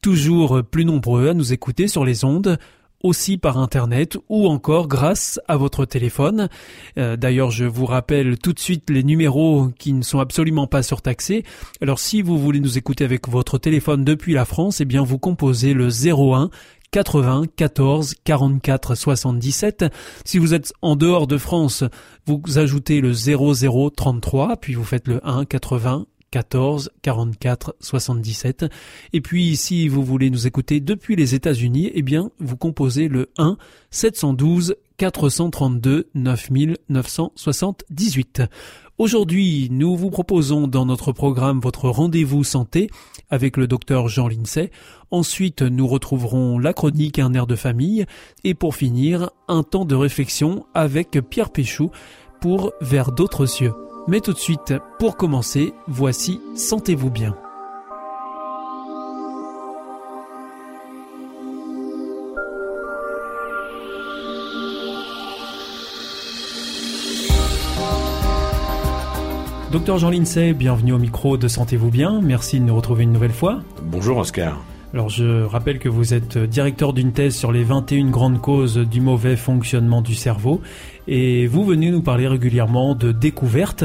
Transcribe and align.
toujours 0.00 0.62
plus 0.64 0.84
nombreux 0.84 1.28
à 1.28 1.34
nous 1.34 1.52
écouter 1.52 1.88
sur 1.88 2.04
les 2.04 2.24
ondes 2.24 2.58
aussi 3.02 3.38
par 3.38 3.58
Internet 3.58 4.18
ou 4.28 4.46
encore 4.46 4.88
grâce 4.88 5.40
à 5.48 5.56
votre 5.56 5.84
téléphone. 5.84 6.48
Euh, 6.98 7.16
d'ailleurs, 7.16 7.50
je 7.50 7.64
vous 7.64 7.86
rappelle 7.86 8.38
tout 8.38 8.52
de 8.52 8.58
suite 8.58 8.90
les 8.90 9.02
numéros 9.02 9.68
qui 9.78 9.92
ne 9.92 10.02
sont 10.02 10.20
absolument 10.20 10.66
pas 10.66 10.82
surtaxés. 10.82 11.44
Alors 11.80 11.98
si 11.98 12.22
vous 12.22 12.38
voulez 12.38 12.60
nous 12.60 12.78
écouter 12.78 13.04
avec 13.04 13.28
votre 13.28 13.58
téléphone 13.58 14.04
depuis 14.04 14.34
la 14.34 14.44
France, 14.44 14.80
eh 14.80 14.84
bien 14.84 15.02
vous 15.02 15.18
composez 15.18 15.72
le 15.72 15.88
01 15.88 16.50
80 16.90 17.44
14 17.56 18.14
44 18.24 18.94
77. 18.94 19.84
Si 20.24 20.38
vous 20.38 20.54
êtes 20.54 20.72
en 20.82 20.96
dehors 20.96 21.26
de 21.26 21.38
France, 21.38 21.84
vous 22.26 22.42
ajoutez 22.56 23.00
le 23.00 23.12
00 23.12 23.90
33, 23.90 24.56
puis 24.56 24.74
vous 24.74 24.84
faites 24.84 25.08
le 25.08 25.26
1 25.26 25.44
80 25.44 26.06
14 26.30 26.90
44 27.02 27.76
77. 27.80 28.66
Et 29.12 29.20
puis 29.20 29.56
si 29.56 29.88
vous 29.88 30.04
voulez 30.04 30.30
nous 30.30 30.46
écouter 30.46 30.78
depuis 30.80 31.16
les 31.16 31.34
États-Unis, 31.34 31.90
eh 31.94 32.02
bien 32.02 32.30
vous 32.38 32.56
composez 32.56 33.08
le 33.08 33.30
1 33.38 33.56
712 33.90 34.76
432 34.96 36.08
9978. 36.14 38.42
Aujourd'hui, 38.98 39.68
nous 39.70 39.96
vous 39.96 40.10
proposons 40.10 40.68
dans 40.68 40.84
notre 40.84 41.12
programme 41.12 41.58
votre 41.58 41.88
rendez-vous 41.88 42.44
santé 42.44 42.90
avec 43.30 43.56
le 43.56 43.66
docteur 43.66 44.08
Jean 44.08 44.28
Lincey. 44.28 44.70
Ensuite, 45.10 45.62
nous 45.62 45.86
retrouverons 45.86 46.58
la 46.58 46.74
chronique 46.74 47.18
Un 47.18 47.32
air 47.32 47.46
de 47.46 47.56
famille. 47.56 48.04
Et 48.44 48.52
pour 48.52 48.74
finir, 48.74 49.30
un 49.48 49.62
temps 49.62 49.86
de 49.86 49.94
réflexion 49.94 50.66
avec 50.74 51.18
Pierre 51.30 51.50
Péchou 51.50 51.90
pour 52.42 52.74
Vers 52.82 53.12
d'autres 53.12 53.46
cieux. 53.46 53.72
Mais 54.10 54.20
tout 54.20 54.32
de 54.32 54.38
suite, 54.38 54.74
pour 54.98 55.16
commencer, 55.16 55.72
voici 55.86 56.40
Sentez-vous 56.56 57.10
bien. 57.10 57.36
Docteur 69.70 69.98
Jean 69.98 70.10
Lincey, 70.10 70.54
bienvenue 70.54 70.92
au 70.92 70.98
micro 70.98 71.36
de 71.36 71.46
Sentez-vous 71.46 71.90
bien. 71.90 72.20
Merci 72.20 72.58
de 72.58 72.64
nous 72.64 72.74
retrouver 72.74 73.04
une 73.04 73.12
nouvelle 73.12 73.30
fois. 73.30 73.60
Bonjour 73.80 74.16
Oscar. 74.16 74.60
Alors 74.92 75.08
je 75.08 75.44
rappelle 75.44 75.78
que 75.78 75.88
vous 75.88 76.14
êtes 76.14 76.36
directeur 76.36 76.92
d'une 76.92 77.12
thèse 77.12 77.36
sur 77.36 77.52
les 77.52 77.62
21 77.62 78.10
grandes 78.10 78.40
causes 78.40 78.76
du 78.76 79.00
mauvais 79.00 79.36
fonctionnement 79.36 80.02
du 80.02 80.16
cerveau 80.16 80.60
et 81.06 81.46
vous 81.46 81.64
venez 81.64 81.92
nous 81.92 82.02
parler 82.02 82.26
régulièrement 82.26 82.96
de 82.96 83.12
découvertes. 83.12 83.84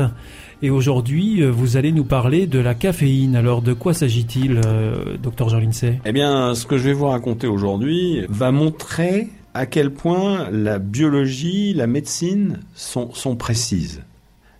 Et 0.63 0.71
aujourd'hui, 0.71 1.43
vous 1.43 1.77
allez 1.77 1.91
nous 1.91 2.05
parler 2.05 2.47
de 2.47 2.57
la 2.57 2.73
caféine. 2.73 3.35
Alors, 3.35 3.61
de 3.61 3.73
quoi 3.73 3.93
s'agit-il, 3.93 4.61
euh, 4.65 5.15
docteur 5.21 5.49
Jean 5.49 5.59
Lincey? 5.59 5.99
Eh 6.05 6.11
bien, 6.11 6.55
ce 6.55 6.65
que 6.65 6.77
je 6.77 6.85
vais 6.85 6.93
vous 6.93 7.07
raconter 7.07 7.45
aujourd'hui 7.45 8.25
va 8.29 8.51
montrer 8.51 9.27
à 9.53 9.67
quel 9.67 9.91
point 9.91 10.49
la 10.49 10.79
biologie, 10.79 11.73
la 11.75 11.85
médecine 11.85 12.61
sont 12.73 13.35
précises. 13.35 14.01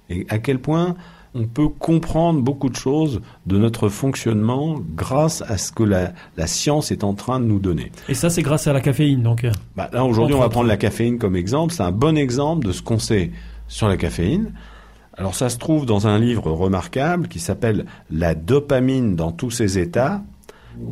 Et 0.09 0.28
à 0.29 0.38
quel 0.38 0.59
point 0.59 0.95
on 1.35 1.46
peut 1.46 1.68
comprendre 1.68 2.41
beaucoup 2.41 2.69
de 2.69 2.75
choses 2.78 3.22
de 3.46 3.57
notre 3.57 3.90
fonctionnement 3.90 4.79
grâce 4.96 5.41
à 5.41 5.57
ce 5.57 5.72
que 5.72 5.84
la, 5.84 6.13
science 6.47 6.91
est 6.91 7.03
en 7.03 7.13
train 7.13 7.41
de 7.41 7.46
nous 7.46 7.59
donner. 7.59 7.91
Et 8.07 8.13
ça, 8.13 8.29
c'est 8.29 8.41
grâce 8.41 8.68
à 8.68 8.73
la 8.73 8.79
caféine, 8.79 9.22
donc 9.22 9.46
bah, 9.75 9.90
Là, 9.91 10.06
aujourd'hui, 10.06 10.34
on 10.34 10.40
va 10.40 10.50
prendre 10.50 10.69
la 10.69 10.78
caféine 10.78 11.19
comme 11.19 11.35
exemple. 11.35 11.73
C'est 11.73 11.84
un 11.84 11.91
bon 11.91 12.18
exemple 12.18 12.66
de 12.66 12.72
ce 12.72 12.81
qu'on 12.81 13.00
sait 13.00 13.31
sur 13.68 13.90
la 13.90 13.97
caféine. 13.97 14.53
Alors, 15.18 15.35
ça 15.35 15.50
se 15.50 15.57
trouve 15.57 15.85
dans 15.85 16.07
un 16.07 16.19
livre 16.19 16.50
remarquable 16.51 17.28
qui 17.28 17.40
s'appelle 17.40 17.85
La 18.09 18.34
dopamine 18.34 19.17
dans 19.17 19.34
tous 19.34 19.52
ses 19.52 19.78
états, 19.78 20.23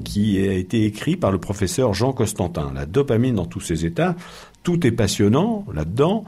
qui 0.03 0.45
a 0.45 0.53
été 0.53 0.85
écrit 0.85 1.15
par 1.15 1.31
le 1.31 1.37
professeur 1.37 1.93
Jean 1.93 2.11
Costantin. 2.11 2.71
La 2.75 2.85
dopamine 2.85 3.35
dans 3.35 3.45
tous 3.45 3.61
ses 3.61 3.85
états. 3.85 4.15
Tout 4.61 4.85
est 4.85 4.91
passionnant 4.91 5.65
là-dedans. 5.73 6.25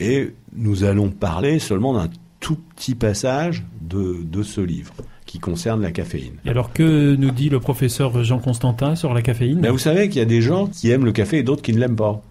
Et 0.00 0.34
nous 0.54 0.84
allons 0.84 1.10
parler 1.10 1.58
seulement 1.58 1.92
d'un 1.92 2.08
tout 2.48 2.56
petit 2.74 2.94
passage 2.94 3.62
de, 3.82 4.22
de 4.22 4.42
ce 4.42 4.62
livre 4.62 4.94
qui 5.26 5.38
concerne 5.38 5.82
la 5.82 5.92
caféine. 5.92 6.36
Et 6.46 6.48
alors 6.48 6.72
que 6.72 7.14
nous 7.14 7.30
dit 7.30 7.50
le 7.50 7.60
professeur 7.60 8.24
Jean 8.24 8.38
Constantin 8.38 8.94
sur 8.94 9.12
la 9.12 9.20
caféine? 9.20 9.60
Ben 9.60 9.70
Vous 9.70 9.76
savez 9.76 10.08
qu'il 10.08 10.18
y 10.18 10.22
a 10.22 10.24
des 10.24 10.40
gens 10.40 10.66
qui 10.66 10.90
aiment 10.90 11.04
le 11.04 11.12
café 11.12 11.36
et 11.36 11.42
d'autres 11.42 11.60
qui 11.60 11.74
ne 11.74 11.78
l'aiment 11.78 11.96
pas. 11.96 12.22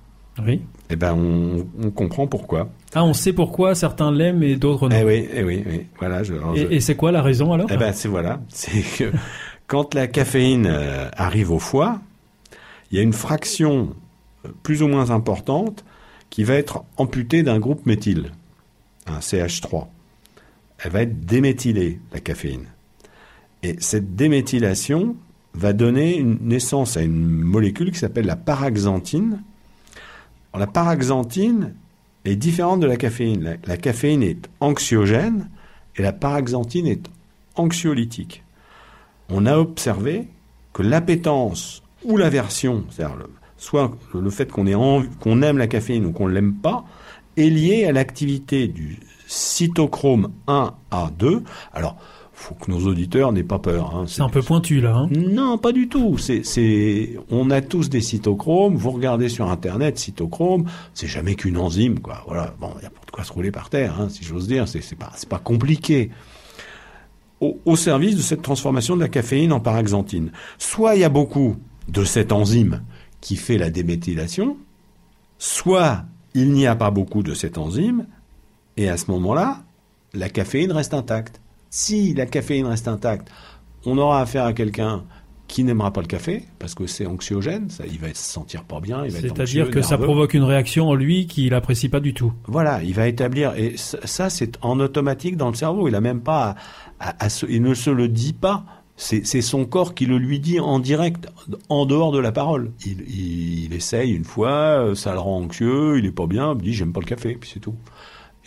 Oui. 0.43 0.61
Eh 0.89 0.95
ben 0.95 1.13
on, 1.13 1.67
on, 1.85 1.91
comprend 1.91 2.25
pourquoi. 2.25 2.69
Ah, 2.95 3.03
on 3.03 3.13
sait 3.13 3.31
pourquoi 3.31 3.75
certains 3.75 4.11
l'aiment 4.11 4.41
et 4.41 4.55
d'autres 4.55 4.89
non. 4.89 4.95
Eh 4.99 5.03
oui, 5.03 5.27
eh 5.31 5.43
oui, 5.43 5.63
oui. 5.67 5.85
Voilà. 5.99 6.23
Je, 6.23 6.33
et, 6.55 6.77
et 6.77 6.79
c'est 6.79 6.95
quoi 6.95 7.11
la 7.11 7.21
raison 7.21 7.53
alors? 7.53 7.67
Eh 7.71 7.77
ben 7.77 7.93
c'est 7.93 8.07
voilà, 8.07 8.39
c'est 8.49 8.81
que 8.97 9.11
quand 9.67 9.93
la 9.93 10.07
caféine 10.07 10.65
euh, 10.65 11.09
arrive 11.15 11.51
au 11.51 11.59
foie, 11.59 11.99
il 12.89 12.97
y 12.97 12.99
a 12.99 13.03
une 13.03 13.13
fraction 13.13 13.93
euh, 14.45 14.49
plus 14.63 14.81
ou 14.81 14.87
moins 14.87 15.11
importante 15.11 15.85
qui 16.31 16.43
va 16.43 16.55
être 16.55 16.85
amputée 16.97 17.43
d'un 17.43 17.59
groupe 17.59 17.85
méthyle, 17.85 18.31
un 19.05 19.19
CH3 19.19 19.89
elle 20.79 20.91
va 20.91 21.01
être 21.01 21.19
déméthylée, 21.25 21.99
la 22.11 22.19
caféine. 22.19 22.65
Et 23.63 23.75
cette 23.79 24.15
déméthylation 24.15 25.15
va 25.53 25.73
donner 25.73 26.17
une 26.17 26.37
naissance 26.41 26.97
à 26.97 27.01
une 27.01 27.25
molécule 27.25 27.91
qui 27.91 27.99
s'appelle 27.99 28.25
la 28.25 28.35
paraxanthine. 28.35 29.41
la 30.55 30.67
paraxanthine 30.67 31.73
est 32.25 32.35
différente 32.35 32.79
de 32.79 32.87
la 32.87 32.97
caféine. 32.97 33.57
La, 33.65 33.77
caféine 33.77 34.21
est 34.21 34.49
anxiogène 34.59 35.49
et 35.95 36.01
la 36.01 36.13
paraxanthine 36.13 36.87
est 36.87 37.09
anxiolytique. 37.55 38.43
On 39.29 39.45
a 39.45 39.57
observé 39.57 40.27
que 40.73 40.83
l'appétence 40.83 41.81
ou 42.03 42.17
l'aversion, 42.17 42.85
c'est-à-dire 42.89 43.17
soit 43.57 43.97
le 44.13 44.29
fait 44.29 44.51
qu'on 44.51 44.67
aime 45.41 45.57
la 45.57 45.67
caféine 45.67 46.05
ou 46.05 46.11
qu'on 46.11 46.27
ne 46.27 46.33
l'aime 46.33 46.53
pas, 46.53 46.85
est 47.35 47.49
liée 47.49 47.85
à 47.85 47.91
l'activité 47.91 48.67
du 48.67 48.99
cytochrome 49.27 50.31
1 50.47 50.73
à 50.91 51.11
2. 51.17 51.43
Alors, 51.73 51.97
faut 52.37 52.53
que 52.53 52.69
nos 52.69 52.85
auditeurs 52.87 53.31
n'aient 53.31 53.43
pas 53.43 53.59
peur. 53.59 53.95
Hein. 53.95 54.05
C'est 54.07 54.21
un 54.21 54.29
peu 54.29 54.41
pointu 54.41 54.79
là. 54.79 54.95
Hein. 54.95 55.09
Non, 55.11 55.57
pas 55.57 55.71
du 55.71 55.89
tout. 55.89 56.17
C'est, 56.17 57.19
on 57.31 57.49
a 57.49 57.61
tous 57.61 57.89
des 57.89 57.99
cytochromes. 57.99 58.75
Vous 58.75 58.91
regardez 58.91 59.27
sur 59.27 59.49
Internet, 59.49 59.97
cytochrome, 59.97 60.65
c'est 60.93 61.07
jamais 61.07 61.35
qu'une 61.35 61.57
enzyme, 61.57 61.99
quoi. 61.99 62.23
Voilà. 62.27 62.53
Bon, 62.59 62.69
il 62.77 62.83
y 62.83 62.85
a 62.85 62.91
pas 62.91 63.05
de 63.05 63.11
quoi 63.11 63.23
se 63.23 63.33
rouler 63.33 63.51
par 63.51 63.69
terre, 63.69 63.99
hein, 63.99 64.09
si 64.09 64.23
j'ose 64.23 64.47
dire. 64.47 64.67
C'est, 64.67 64.95
pas, 64.95 65.11
c'est 65.15 65.27
pas 65.27 65.39
compliqué. 65.39 66.11
Au, 67.41 67.59
au, 67.65 67.75
service 67.75 68.15
de 68.15 68.21
cette 68.21 68.43
transformation 68.43 68.95
de 68.95 69.01
la 69.01 69.09
caféine 69.09 69.51
en 69.51 69.59
paraxanthine. 69.59 70.31
Soit 70.59 70.95
il 70.95 71.01
y 71.01 71.05
a 71.05 71.09
beaucoup 71.09 71.55
de 71.87 72.03
cette 72.03 72.31
enzyme 72.31 72.81
qui 73.19 73.35
fait 73.35 73.57
la 73.57 73.69
déméthylation, 73.69 74.57
soit 75.39 76.03
il 76.33 76.51
n'y 76.51 76.67
a 76.67 76.75
pas 76.75 76.91
beaucoup 76.91 77.23
de 77.23 77.33
cette 77.33 77.57
enzyme 77.57 78.05
et 78.77 78.89
à 78.89 78.97
ce 78.97 79.11
moment-là, 79.11 79.63
la 80.13 80.29
caféine 80.29 80.71
reste 80.71 80.93
intacte. 80.93 81.41
Si 81.69 82.13
la 82.13 82.25
caféine 82.25 82.65
reste 82.65 82.87
intacte, 82.87 83.29
on 83.85 83.97
aura 83.97 84.21
affaire 84.21 84.45
à 84.45 84.53
quelqu'un 84.53 85.03
qui 85.47 85.63
n'aimera 85.63 85.91
pas 85.93 86.01
le 86.01 86.07
café 86.07 86.43
parce 86.59 86.75
que 86.75 86.87
c'est 86.87 87.05
anxiogène, 87.05 87.69
ça, 87.69 87.85
il 87.89 87.99
va 87.99 88.09
se 88.09 88.15
sentir 88.15 88.63
pas 88.63 88.79
bien, 88.79 89.05
il 89.05 89.11
va 89.11 89.19
C'est-à-dire 89.19 89.71
que 89.71 89.81
ça 89.81 89.97
provoque 89.97 90.33
une 90.33 90.43
réaction 90.43 90.89
en 90.89 90.93
lui 90.93 91.25
qu'il 91.25 91.51
n'apprécie 91.51 91.89
pas 91.89 91.99
du 91.99 92.13
tout. 92.13 92.33
Voilà, 92.47 92.83
il 92.83 92.93
va 92.93 93.07
établir 93.07 93.53
et 93.55 93.75
ça 93.77 94.29
c'est 94.29 94.57
en 94.61 94.79
automatique 94.79 95.37
dans 95.37 95.49
le 95.49 95.55
cerveau, 95.55 95.87
il 95.87 95.95
a 95.95 96.01
même 96.01 96.21
pas 96.21 96.55
à, 96.99 97.27
il 97.47 97.61
ne 97.61 97.73
se 97.73 97.89
le 97.89 98.07
dit 98.07 98.33
pas. 98.33 98.65
C'est 98.99 99.43
son 99.43 99.65
corps 99.65 99.93
qui 99.93 100.07
le 100.07 100.17
lui 100.17 100.39
dit 100.39 100.59
en 100.59 100.79
direct, 100.79 101.27
en 101.69 101.85
dehors 101.85 102.11
de 102.11 102.17
la 102.17 102.31
parole. 102.31 102.71
Il, 102.83 103.01
il, 103.07 103.71
essaye 103.71 104.11
une 104.11 104.23
fois, 104.23 104.93
ça 104.95 105.13
le 105.13 105.19
rend 105.19 105.37
anxieux, 105.37 105.99
il 105.99 106.05
est 106.07 106.11
pas 106.11 106.25
bien, 106.25 106.55
il 106.55 106.63
dit 106.63 106.73
j'aime 106.73 106.93
pas 106.93 107.01
le 107.01 107.05
café, 107.05 107.37
puis 107.39 107.47
c'est 107.53 107.59
tout. 107.59 107.75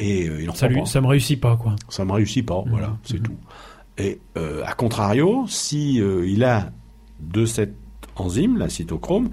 Et 0.00 0.28
euh, 0.28 0.42
il 0.42 0.50
en 0.50 0.54
ça, 0.54 0.66
lui, 0.66 0.84
ça 0.86 1.00
me 1.00 1.06
réussit 1.06 1.38
pas, 1.38 1.56
quoi. 1.56 1.76
Ça 1.90 2.04
me 2.04 2.12
réussit 2.12 2.44
pas, 2.44 2.64
voilà, 2.66 2.88
mmh. 2.88 2.98
c'est 3.04 3.20
mmh. 3.20 3.22
tout. 3.22 3.36
Et 3.98 4.18
euh, 4.38 4.62
à 4.64 4.72
contrario, 4.72 5.44
si 5.46 6.00
euh, 6.00 6.26
il 6.26 6.42
a 6.42 6.72
de 7.20 7.44
cette 7.44 7.76
enzyme, 8.16 8.56
la 8.56 8.70
cytochrome, 8.70 9.28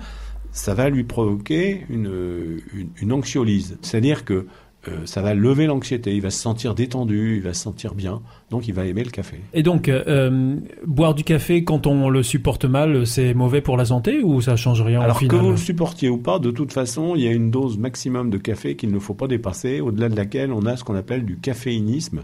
ça 0.52 0.74
va 0.74 0.90
lui 0.90 1.06
provoquer 1.06 1.86
une, 1.90 2.60
une, 2.98 3.14
anxiolyse. 3.14 3.78
C'est-à-dire 3.82 4.26
que 4.26 4.48
euh, 4.88 5.06
ça 5.06 5.22
va 5.22 5.34
lever 5.34 5.66
l'anxiété, 5.66 6.16
il 6.16 6.22
va 6.22 6.30
se 6.30 6.40
sentir 6.40 6.76
détendu, 6.76 7.38
il 7.38 7.42
va 7.42 7.54
se 7.54 7.62
sentir 7.62 7.96
bien, 7.96 8.22
donc 8.50 8.68
il 8.68 8.74
va 8.74 8.86
aimer 8.86 9.04
le 9.04 9.12
café. 9.12 9.38
Et 9.54 9.64
donc, 9.64 9.90
euh, 9.90 10.56
boire 10.86 11.14
du 11.14 11.24
café 11.24 11.64
quand 11.64 11.88
on 11.88 12.10
le 12.10 12.24
supporte 12.24 12.66
mal, 12.66 13.06
c'est 13.06 13.34
mauvais 13.34 13.62
pour 13.62 13.78
la 13.78 13.86
santé 13.86 14.22
ou 14.24 14.42
ça 14.42 14.56
change 14.56 14.82
rien 14.82 15.02
Alors 15.02 15.18
au 15.18 15.20
final 15.20 15.38
que 15.38 15.42
vous 15.42 15.52
le 15.52 15.58
supportiez 15.58 16.10
ou 16.10 16.18
pas, 16.18 16.40
de 16.40 16.52
toute 16.52 16.74
façon, 16.74 17.16
il 17.16 17.24
y 17.24 17.28
a 17.28 17.32
une 17.32 17.52
dose 17.52 17.78
maximum 17.78 18.30
de 18.30 18.38
café 18.38 18.76
qu'il 18.76 18.92
ne 18.92 19.00
faut 19.00 19.14
pas 19.14 19.28
dépasser, 19.28 19.82
au-delà 19.82 20.10
de 20.10 20.16
laquelle 20.16 20.52
on 20.52 20.66
a 20.66 20.78
ce 20.78 20.84
qu'on 20.84 20.96
appelle 20.96 21.26
du 21.26 21.38
caféinisme 21.38 22.24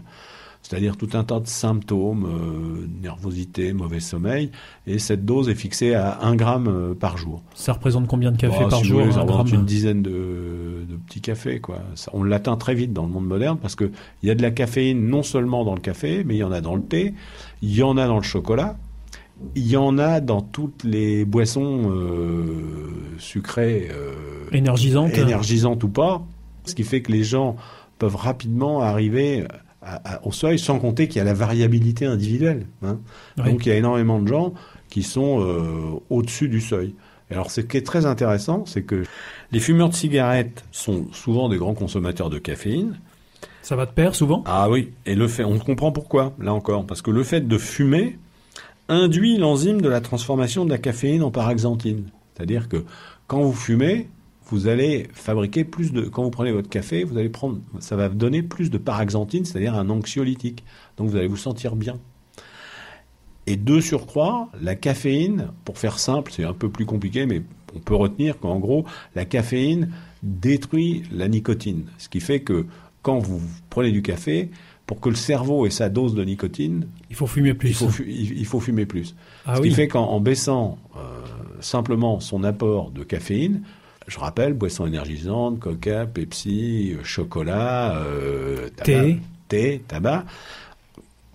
c'est-à-dire 0.66 0.96
tout 0.96 1.10
un 1.12 1.24
tas 1.24 1.40
de 1.40 1.46
symptômes, 1.46 2.24
euh, 2.24 2.86
nervosité, 3.02 3.74
mauvais 3.74 4.00
sommeil, 4.00 4.50
et 4.86 4.98
cette 4.98 5.26
dose 5.26 5.50
est 5.50 5.54
fixée 5.54 5.94
à 5.94 6.20
1 6.22 6.36
gramme 6.36 6.68
euh, 6.68 6.94
par 6.94 7.18
jour. 7.18 7.42
Ça 7.54 7.74
représente 7.74 8.08
combien 8.08 8.32
de 8.32 8.38
café 8.38 8.60
Bah, 8.60 8.68
par 8.70 8.78
si 8.80 8.86
jour 8.86 9.02
voulez, 9.02 9.16
un 9.18 9.26
gramme 9.26 9.46
une 9.52 9.66
dizaine 9.66 10.00
de, 10.02 10.86
de 10.88 10.96
petits 11.06 11.20
cafés. 11.20 11.60
Quoi. 11.60 11.80
Ça- 11.96 12.10
on 12.14 12.22
l'atteint 12.22 12.56
très 12.56 12.74
vite 12.74 12.94
dans 12.94 13.02
le 13.04 13.10
monde 13.12 13.26
moderne 13.26 13.58
parce 13.60 13.76
qu'il 13.76 13.90
y 14.22 14.30
a 14.30 14.34
de 14.34 14.40
la 14.40 14.50
caféine 14.50 15.06
non 15.06 15.22
seulement 15.22 15.66
dans 15.66 15.74
le 15.74 15.80
café, 15.82 16.24
mais 16.24 16.34
il 16.34 16.38
y 16.38 16.44
en 16.44 16.52
a 16.52 16.62
dans 16.62 16.76
le 16.76 16.82
thé, 16.82 17.12
il 17.60 17.74
y 17.76 17.82
en 17.82 17.98
a 17.98 18.06
dans 18.06 18.16
le 18.16 18.22
chocolat, 18.22 18.78
il 19.54 19.66
y 19.66 19.76
en 19.76 19.98
a 19.98 20.20
dans 20.20 20.40
toutes 20.40 20.82
les 20.82 21.26
boissons 21.26 21.92
euh, 21.92 22.88
sucrées, 23.18 23.88
euh, 23.92 24.14
Énergisante 24.52 25.18
énergisantes 25.18 25.84
ou 25.84 25.88
pas, 25.88 26.24
ce 26.64 26.74
qui 26.74 26.84
fait 26.84 27.02
que 27.02 27.12
les 27.12 27.22
gens 27.24 27.56
peuvent 27.98 28.16
rapidement 28.16 28.80
arriver 28.80 29.44
à- 29.84 30.14
à- 30.14 30.26
au 30.26 30.32
seuil, 30.32 30.58
sans 30.58 30.78
compter 30.78 31.08
qu'il 31.08 31.18
y 31.18 31.20
a 31.20 31.24
la 31.24 31.34
variabilité 31.34 32.06
individuelle. 32.06 32.66
hein. 32.82 32.98
Oui. 33.38 33.50
Donc 33.52 33.66
il 33.66 33.68
y 33.68 33.72
a 33.72 33.76
énormément 33.76 34.20
de 34.20 34.28
gens 34.28 34.54
qui 34.88 35.02
sont 35.02 35.40
euh, 35.42 36.00
au-dessus 36.10 36.48
du 36.48 36.60
seuil. 36.60 36.94
Et 37.30 37.34
alors 37.34 37.50
ce 37.50 37.60
qui 37.60 37.76
est 37.76 37.86
très 37.86 38.06
intéressant, 38.06 38.64
c'est 38.66 38.82
que 38.82 39.04
les 39.52 39.60
fumeurs 39.60 39.88
de 39.88 39.94
cigarettes 39.94 40.64
sont 40.72 41.06
souvent 41.12 41.48
des 41.48 41.56
grands 41.56 41.74
consommateurs 41.74 42.30
de 42.30 42.38
caféine. 42.38 42.98
Ça 43.62 43.76
va 43.76 43.86
de 43.86 43.92
pair 43.92 44.14
souvent? 44.14 44.42
Ah 44.46 44.68
oui, 44.68 44.90
et 45.06 45.14
le 45.14 45.26
fait, 45.26 45.44
on 45.44 45.58
comprend 45.58 45.90
pourquoi, 45.90 46.34
là 46.38 46.52
encore, 46.52 46.86
parce 46.86 47.00
que 47.00 47.10
le 47.10 47.22
fait 47.22 47.40
de 47.48 47.56
fumer 47.58 48.18
induit 48.88 49.38
l'enzyme 49.38 49.80
de 49.80 49.88
la 49.88 50.02
transformation 50.02 50.66
de 50.66 50.70
la 50.70 50.76
caféine 50.78 51.22
en 51.22 51.30
paraxanthine. 51.30 52.04
C'est-à-dire 52.34 52.68
que 52.68 52.84
quand 53.26 53.40
vous 53.40 53.54
fumez, 53.54 54.08
vous 54.46 54.66
allez 54.68 55.08
fabriquer 55.12 55.64
plus 55.64 55.92
de. 55.92 56.02
Quand 56.02 56.22
vous 56.22 56.30
prenez 56.30 56.52
votre 56.52 56.68
café, 56.68 57.04
vous 57.04 57.16
allez 57.18 57.28
prendre. 57.30 57.58
Ça 57.80 57.96
va 57.96 58.08
donner 58.08 58.42
plus 58.42 58.70
de 58.70 58.78
paraxanthine, 58.78 59.44
c'est-à-dire 59.44 59.74
un 59.74 59.88
anxiolytique. 59.90 60.64
Donc 60.96 61.08
vous 61.08 61.16
allez 61.16 61.28
vous 61.28 61.36
sentir 61.36 61.76
bien. 61.76 61.98
Et 63.46 63.56
de 63.56 63.80
surcroît, 63.80 64.48
la 64.62 64.74
caféine, 64.74 65.48
pour 65.66 65.76
faire 65.78 65.98
simple, 65.98 66.32
c'est 66.34 66.44
un 66.44 66.54
peu 66.54 66.70
plus 66.70 66.86
compliqué, 66.86 67.26
mais 67.26 67.42
on 67.76 67.78
peut 67.78 67.94
retenir 67.94 68.38
qu'en 68.38 68.58
gros, 68.58 68.86
la 69.14 69.26
caféine 69.26 69.90
détruit 70.22 71.02
la 71.12 71.28
nicotine. 71.28 71.84
Ce 71.98 72.08
qui 72.08 72.20
fait 72.20 72.40
que 72.40 72.64
quand 73.02 73.18
vous 73.18 73.42
prenez 73.68 73.92
du 73.92 74.00
café, 74.00 74.50
pour 74.86 75.00
que 75.00 75.10
le 75.10 75.14
cerveau 75.14 75.66
ait 75.66 75.70
sa 75.70 75.90
dose 75.90 76.14
de 76.14 76.24
nicotine, 76.24 76.86
Il 77.10 77.16
faut 77.16 77.26
fumer 77.26 77.52
plus. 77.52 77.70
il 77.70 77.74
faut, 77.74 77.88
fu- 77.90 78.06
il 78.08 78.38
il 78.38 78.46
faut 78.46 78.60
fumer 78.60 78.86
plus. 78.86 79.14
ah 79.44 79.56
Ce 79.56 79.60
oui. 79.60 79.68
qui 79.68 79.74
fait 79.74 79.88
qu'en 79.88 80.04
en 80.06 80.20
baissant 80.20 80.78
euh, 80.96 81.00
simplement 81.60 82.20
son 82.20 82.44
apport 82.44 82.90
de 82.92 83.02
caféine, 83.04 83.62
je 84.06 84.18
rappelle, 84.18 84.52
boissons 84.52 84.86
énergisantes, 84.86 85.58
coca, 85.60 86.06
Pepsi, 86.06 86.94
euh, 86.94 87.04
chocolat, 87.04 87.96
euh, 87.96 88.68
tabac, 88.76 88.84
Thé. 88.84 89.20
thé, 89.48 89.82
tabac, 89.88 90.24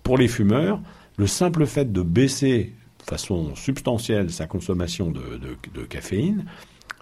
pour 0.02 0.18
les 0.18 0.28
fumeurs, 0.28 0.80
le 1.16 1.26
simple 1.26 1.66
fait 1.66 1.92
de 1.92 2.02
baisser 2.02 2.72
de 3.00 3.04
façon 3.04 3.54
substantielle 3.56 4.30
sa 4.30 4.46
consommation 4.46 5.10
de, 5.10 5.20
de- 5.20 5.80
de 5.80 5.84
caféine 5.86 6.44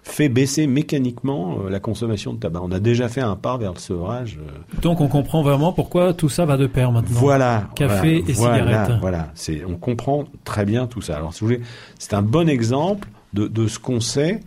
fait 0.01 0.29
baisser 0.29 0.65
mécaniquement 0.65 1.59
euh, 1.65 1.69
la 1.69 1.79
consommation 1.79 2.33
de 2.33 2.39
tabac. 2.39 2.61
On 2.63 2.71
a 2.71 2.79
déjà 2.79 3.09
fait 3.09 3.21
un 3.21 3.35
pas 3.35 3.57
vers 3.57 3.73
le 3.73 3.79
sevrage. 3.79 4.39
euh, 4.41 4.79
Donc 4.81 5.01
on 5.01 5.07
comprend 5.07 5.43
vraiment 5.43 5.71
pourquoi 5.71 6.13
tout 6.13 6.29
ça 6.29 6.45
va 6.45 6.57
de 6.57 6.67
pair 6.67 6.91
maintenant. 6.91 7.19
voilà. 7.19 7.69
Café 7.75 8.21
voilà, 8.21 8.29
et 8.29 8.33
voilà, 8.33 8.63
cigarette. 8.65 8.97
Voilà, 9.01 9.31
c'est, 9.35 9.63
on 9.65 9.75
comprend 9.75 10.23
très 10.45 10.65
bien 10.65 10.87
tout 10.87 11.01
ça. 11.01 11.17
Alors, 11.17 11.33
si 11.33 11.41
vous 11.41 11.47
voulez, 11.47 11.61
c'est 11.99 12.13
un 12.15 12.21
bon 12.23 12.49
exemple 12.49 13.07
de, 13.33 13.47
de 13.47 13.67
ce 13.67 13.77
qu'on 13.77 13.99
sait 13.99 14.39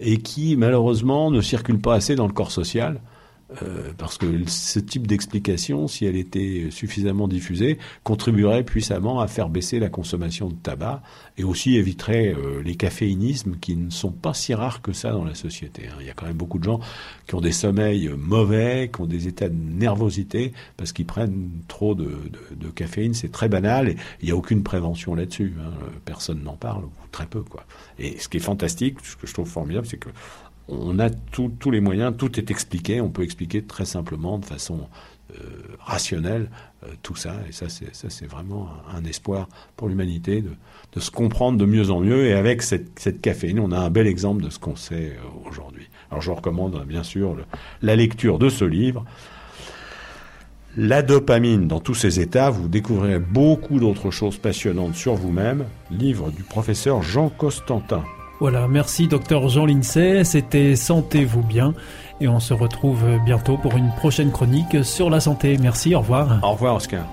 et 0.00 0.18
qui, 0.18 0.56
malheureusement, 0.56 1.30
ne 1.30 1.40
circule 1.40 1.80
pas 1.80 1.94
assez 1.94 2.16
dans 2.16 2.26
le 2.26 2.32
corps 2.32 2.52
social. 2.52 3.00
Euh, 3.62 3.92
parce 3.98 4.16
que 4.18 4.26
ce 4.46 4.78
type 4.78 5.06
d'explication, 5.06 5.86
si 5.86 6.06
elle 6.06 6.16
était 6.16 6.68
suffisamment 6.70 7.28
diffusée, 7.28 7.78
contribuerait 8.02 8.64
puissamment 8.64 9.20
à 9.20 9.28
faire 9.28 9.48
baisser 9.48 9.78
la 9.78 9.90
consommation 9.90 10.48
de 10.48 10.54
tabac 10.54 11.02
et 11.36 11.44
aussi 11.44 11.76
éviterait 11.76 12.34
euh, 12.34 12.62
les 12.62 12.74
caféinismes 12.74 13.56
qui 13.60 13.76
ne 13.76 13.90
sont 13.90 14.12
pas 14.12 14.34
si 14.34 14.54
rares 14.54 14.80
que 14.80 14.92
ça 14.92 15.12
dans 15.12 15.24
la 15.24 15.34
société. 15.34 15.88
hein. 15.88 15.96
Il 16.00 16.06
y 16.06 16.10
a 16.10 16.14
quand 16.14 16.26
même 16.26 16.36
beaucoup 16.36 16.58
de 16.58 16.64
gens 16.64 16.80
qui 17.26 17.34
ont 17.34 17.40
des 17.40 17.52
sommeils 17.52 18.08
mauvais, 18.16 18.90
qui 18.92 19.00
ont 19.02 19.06
des 19.06 19.28
états 19.28 19.48
de 19.48 19.54
nervosité 19.56 20.52
parce 20.76 20.92
qu'ils 20.92 21.06
prennent 21.06 21.50
trop 21.68 21.94
de, 21.94 22.08
caféine. 22.74 23.14
C'est 23.14 23.30
très 23.30 23.48
banal 23.48 23.88
et 23.88 23.96
il 24.22 24.26
n'y 24.26 24.32
a 24.32 24.36
aucune 24.36 24.62
prévention 24.62 25.14
là-dessus. 25.14 25.54
hein. 25.60 25.70
Personne 26.04 26.42
n'en 26.42 26.56
parle 26.56 26.84
ou 26.84 26.90
très 27.12 27.26
peu. 27.26 27.42
Quoi. 27.42 27.64
Et 27.98 28.18
ce 28.18 28.28
qui 28.28 28.38
est 28.38 28.40
fantastique, 28.40 28.96
ce 29.04 29.16
que 29.16 29.26
je 29.26 29.34
trouve 29.34 29.48
formidable, 29.48 29.86
c'est 29.86 29.98
que 29.98 30.08
on 30.68 30.98
a 30.98 31.10
tous 31.10 31.70
les 31.70 31.80
moyens, 31.80 32.14
tout 32.16 32.38
est 32.38 32.50
expliqué. 32.50 33.00
On 33.00 33.10
peut 33.10 33.22
expliquer 33.22 33.62
très 33.62 33.84
simplement, 33.84 34.38
de 34.38 34.44
façon 34.44 34.88
euh, 35.32 35.36
rationnelle, 35.80 36.50
euh, 36.84 36.88
tout 37.02 37.16
ça. 37.16 37.34
Et 37.48 37.52
ça, 37.52 37.66
c'est 37.68 38.26
vraiment 38.26 38.68
un, 38.94 39.04
espoir 39.04 39.48
pour 39.76 39.88
l'humanité 39.88 40.42
de, 40.42 41.00
se 41.00 41.10
comprendre 41.10 41.58
de 41.58 41.64
mieux 41.64 41.90
en 41.90 42.00
mieux. 42.00 42.26
Et 42.26 42.32
avec 42.32 42.62
cette, 42.62 43.20
caféine, 43.20 43.58
on 43.58 43.72
a 43.72 43.78
un 43.78 43.90
bel 43.90 44.06
exemple 44.06 44.42
de 44.42 44.50
ce 44.50 44.58
qu'on 44.58 44.76
sait 44.76 45.16
euh, 45.16 45.48
aujourd'hui. 45.48 45.88
Alors, 46.10 46.22
je 46.22 46.30
recommande 46.30 46.82
bien 46.86 47.02
sûr 47.02 47.36
la 47.82 47.96
lecture 47.96 48.38
de 48.38 48.48
ce 48.48 48.64
livre. 48.64 49.04
La 50.76 51.02
dopamine 51.02 51.68
dans 51.68 51.80
tous 51.80 51.94
ses 51.94 52.20
états, 52.20 52.50
vous 52.50 52.68
découvrirez 52.68 53.18
beaucoup 53.18 53.78
d'autres 53.78 54.10
choses 54.10 54.38
passionnantes 54.38 54.94
sur 54.94 55.14
vous-même. 55.14 55.66
Livre 55.90 56.30
du 56.30 56.42
professeur 56.42 57.02
Jean 57.02 57.28
Costantin. 57.28 58.04
Voilà, 58.40 58.68
merci 58.68 59.08
docteur 59.08 59.48
Jean 59.48 59.66
Lincey, 59.66 60.24
c'était 60.24 60.76
Sentez-vous 60.76 61.42
bien 61.42 61.72
et 62.20 62.28
on 62.28 62.40
se 62.40 62.52
retrouve 62.52 63.04
bientôt 63.24 63.56
pour 63.56 63.76
une 63.76 63.90
prochaine 63.92 64.30
chronique 64.30 64.84
sur 64.84 65.08
la 65.08 65.20
santé. 65.20 65.56
Merci, 65.60 65.94
au 65.94 66.00
revoir. 66.00 66.40
Au 66.42 66.52
revoir 66.52 66.76
Oscar. 66.76 67.04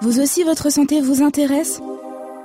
Vous 0.00 0.20
aussi, 0.20 0.44
votre 0.44 0.70
santé 0.70 1.00
vous 1.00 1.22
intéresse? 1.22 1.82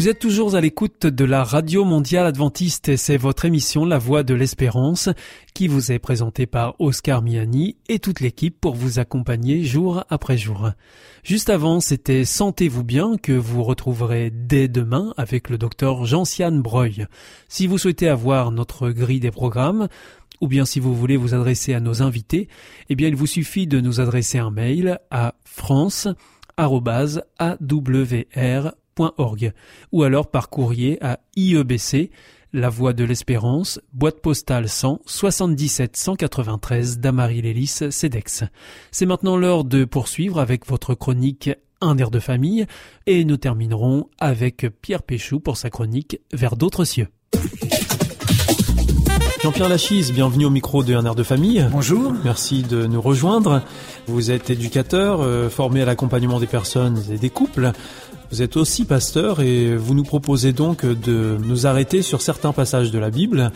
Vous 0.00 0.08
êtes 0.08 0.18
toujours 0.18 0.54
à 0.54 0.62
l'écoute 0.62 1.06
de 1.06 1.26
la 1.26 1.44
Radio 1.44 1.84
Mondiale 1.84 2.24
Adventiste 2.24 2.88
et 2.88 2.96
c'est 2.96 3.18
votre 3.18 3.44
émission 3.44 3.84
La 3.84 3.98
Voix 3.98 4.22
de 4.22 4.32
l'Espérance 4.32 5.10
qui 5.52 5.68
vous 5.68 5.92
est 5.92 5.98
présentée 5.98 6.46
par 6.46 6.74
Oscar 6.80 7.20
Miani 7.20 7.76
et 7.86 7.98
toute 7.98 8.20
l'équipe 8.20 8.58
pour 8.58 8.74
vous 8.74 8.98
accompagner 8.98 9.62
jour 9.62 10.04
après 10.08 10.38
jour. 10.38 10.70
Juste 11.22 11.50
avant, 11.50 11.80
c'était 11.80 12.24
Sentez-vous 12.24 12.82
bien 12.82 13.18
que 13.18 13.32
vous 13.32 13.62
retrouverez 13.62 14.30
dès 14.30 14.68
demain 14.68 15.12
avec 15.18 15.50
le 15.50 15.58
docteur 15.58 16.06
Jean-Sian 16.06 16.52
Breuil. 16.52 17.06
Si 17.50 17.66
vous 17.66 17.76
souhaitez 17.76 18.08
avoir 18.08 18.52
notre 18.52 18.88
grille 18.88 19.20
des 19.20 19.30
programmes, 19.30 19.88
ou 20.40 20.48
bien 20.48 20.64
si 20.64 20.80
vous 20.80 20.94
voulez 20.94 21.18
vous 21.18 21.34
adresser 21.34 21.74
à 21.74 21.80
nos 21.80 22.00
invités, 22.00 22.48
eh 22.88 22.94
bien 22.94 23.08
il 23.08 23.16
vous 23.16 23.26
suffit 23.26 23.66
de 23.66 23.82
nous 23.82 24.00
adresser 24.00 24.38
un 24.38 24.50
mail 24.50 24.98
à 25.10 25.34
ou 29.92 30.02
alors 30.02 30.30
par 30.30 30.48
courrier 30.48 30.98
à 31.02 31.20
IEBC, 31.36 32.10
La 32.52 32.68
Voie 32.68 32.92
de 32.92 33.04
l'Espérance, 33.04 33.80
boîte 33.92 34.20
postale 34.20 34.68
100 34.68 35.00
77 35.06 35.96
193 35.96 36.98
d'Amarie-Lélis, 36.98 37.90
CEDEX. 37.90 38.44
C'est 38.90 39.06
maintenant 39.06 39.36
l'heure 39.36 39.64
de 39.64 39.84
poursuivre 39.84 40.40
avec 40.40 40.66
votre 40.66 40.94
chronique 40.94 41.50
Un 41.80 41.96
air 41.98 42.10
de 42.10 42.18
famille 42.18 42.66
et 43.06 43.24
nous 43.24 43.36
terminerons 43.36 44.08
avec 44.18 44.66
Pierre 44.82 45.02
Péchou 45.02 45.40
pour 45.40 45.56
sa 45.56 45.70
chronique 45.70 46.20
Vers 46.32 46.56
d'autres 46.56 46.84
cieux. 46.84 47.08
Jean-Pierre 49.42 49.70
Lachise, 49.70 50.12
bienvenue 50.12 50.44
au 50.44 50.50
micro 50.50 50.84
de 50.84 50.94
Un 50.94 51.06
air 51.06 51.14
de 51.14 51.22
famille. 51.22 51.66
Bonjour. 51.72 52.12
Merci 52.24 52.62
de 52.62 52.86
nous 52.86 53.00
rejoindre. 53.00 53.62
Vous 54.06 54.30
êtes 54.30 54.50
éducateur, 54.50 55.22
euh, 55.22 55.48
formé 55.48 55.80
à 55.80 55.86
l'accompagnement 55.86 56.38
des 56.38 56.46
personnes 56.46 57.02
et 57.10 57.16
des 57.16 57.30
couples. 57.30 57.72
Vous 58.30 58.42
êtes 58.42 58.56
aussi 58.56 58.84
pasteur 58.84 59.40
et 59.40 59.76
vous 59.76 59.94
nous 59.94 60.04
proposez 60.04 60.52
donc 60.52 60.86
de 60.86 61.36
nous 61.44 61.66
arrêter 61.66 62.00
sur 62.00 62.22
certains 62.22 62.52
passages 62.52 62.92
de 62.92 62.98
la 62.98 63.10
Bible 63.10 63.50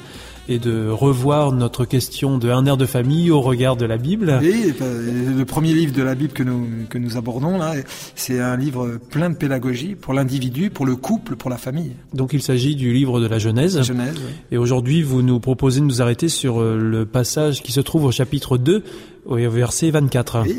et 0.49 0.59
de 0.59 0.89
revoir 0.89 1.53
notre 1.53 1.85
question 1.85 2.39
de 2.39 2.51
un 2.51 2.67
air 2.67 2.77
de 2.77 2.85
famille 2.85 3.31
au 3.31 3.41
regard 3.41 3.77
de 3.77 3.87
la 3.87 3.97
Bible. 3.99 4.41
Oui, 4.43 4.75
le 4.81 5.45
premier 5.45 5.73
livre 5.73 5.93
de 5.93 6.03
la 6.03 6.17
Bible 6.17 6.33
que 6.33 6.43
nous, 6.43 6.67
que 6.91 6.99
nous 6.99 7.17
abordons 7.17 7.57
là, 7.57 7.75
c'est 8.17 8.41
un 8.41 8.57
livre 8.57 8.99
plein 9.11 9.31
de 9.31 9.37
pédagogie 9.37 9.95
pour 9.95 10.13
l'individu, 10.13 10.71
pour 10.71 10.87
le 10.87 10.97
couple, 10.97 11.37
pour 11.37 11.51
la 11.51 11.57
famille. 11.57 11.93
Donc 12.13 12.33
il 12.33 12.43
s'agit 12.43 12.75
du 12.75 12.93
livre 12.93 13.21
de 13.21 13.29
la 13.29 13.39
Genèse. 13.39 13.81
Genèse 13.83 14.17
oui. 14.17 14.33
Et 14.51 14.59
aujourd'hui, 14.59 15.03
vous 15.03 15.23
nous 15.23 15.39
proposez 15.39 15.81
de 15.81 15.87
nous 15.87 16.03
arrêter 16.03 16.29
sur 16.29 16.61
euh, 16.61 16.77
le 16.77 17.07
passage 17.07 17.63
qui 17.63 17.71
se 17.71 17.81
trouve 17.81 18.05
au 18.05 18.11
chapitre 18.11 18.59
2, 18.59 18.83
au 19.27 19.37
verset 19.37 19.93
24. 19.93 20.43
Oui. 20.47 20.59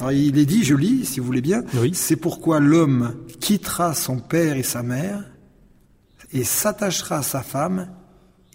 Alors 0.00 0.12
il 0.12 0.38
est 0.38 0.46
dit, 0.46 0.64
je 0.64 0.74
lis, 0.74 1.04
si 1.04 1.20
vous 1.20 1.26
voulez 1.26 1.40
bien, 1.40 1.62
Oui. 1.80 1.92
c'est 1.94 2.16
pourquoi 2.16 2.58
l'homme 2.60 3.14
quittera 3.40 3.94
son 3.94 4.18
père 4.18 4.56
et 4.56 4.62
sa 4.62 4.82
mère 4.82 5.22
et 6.32 6.42
s'attachera 6.42 7.18
à 7.18 7.22
sa 7.22 7.42
femme, 7.42 7.88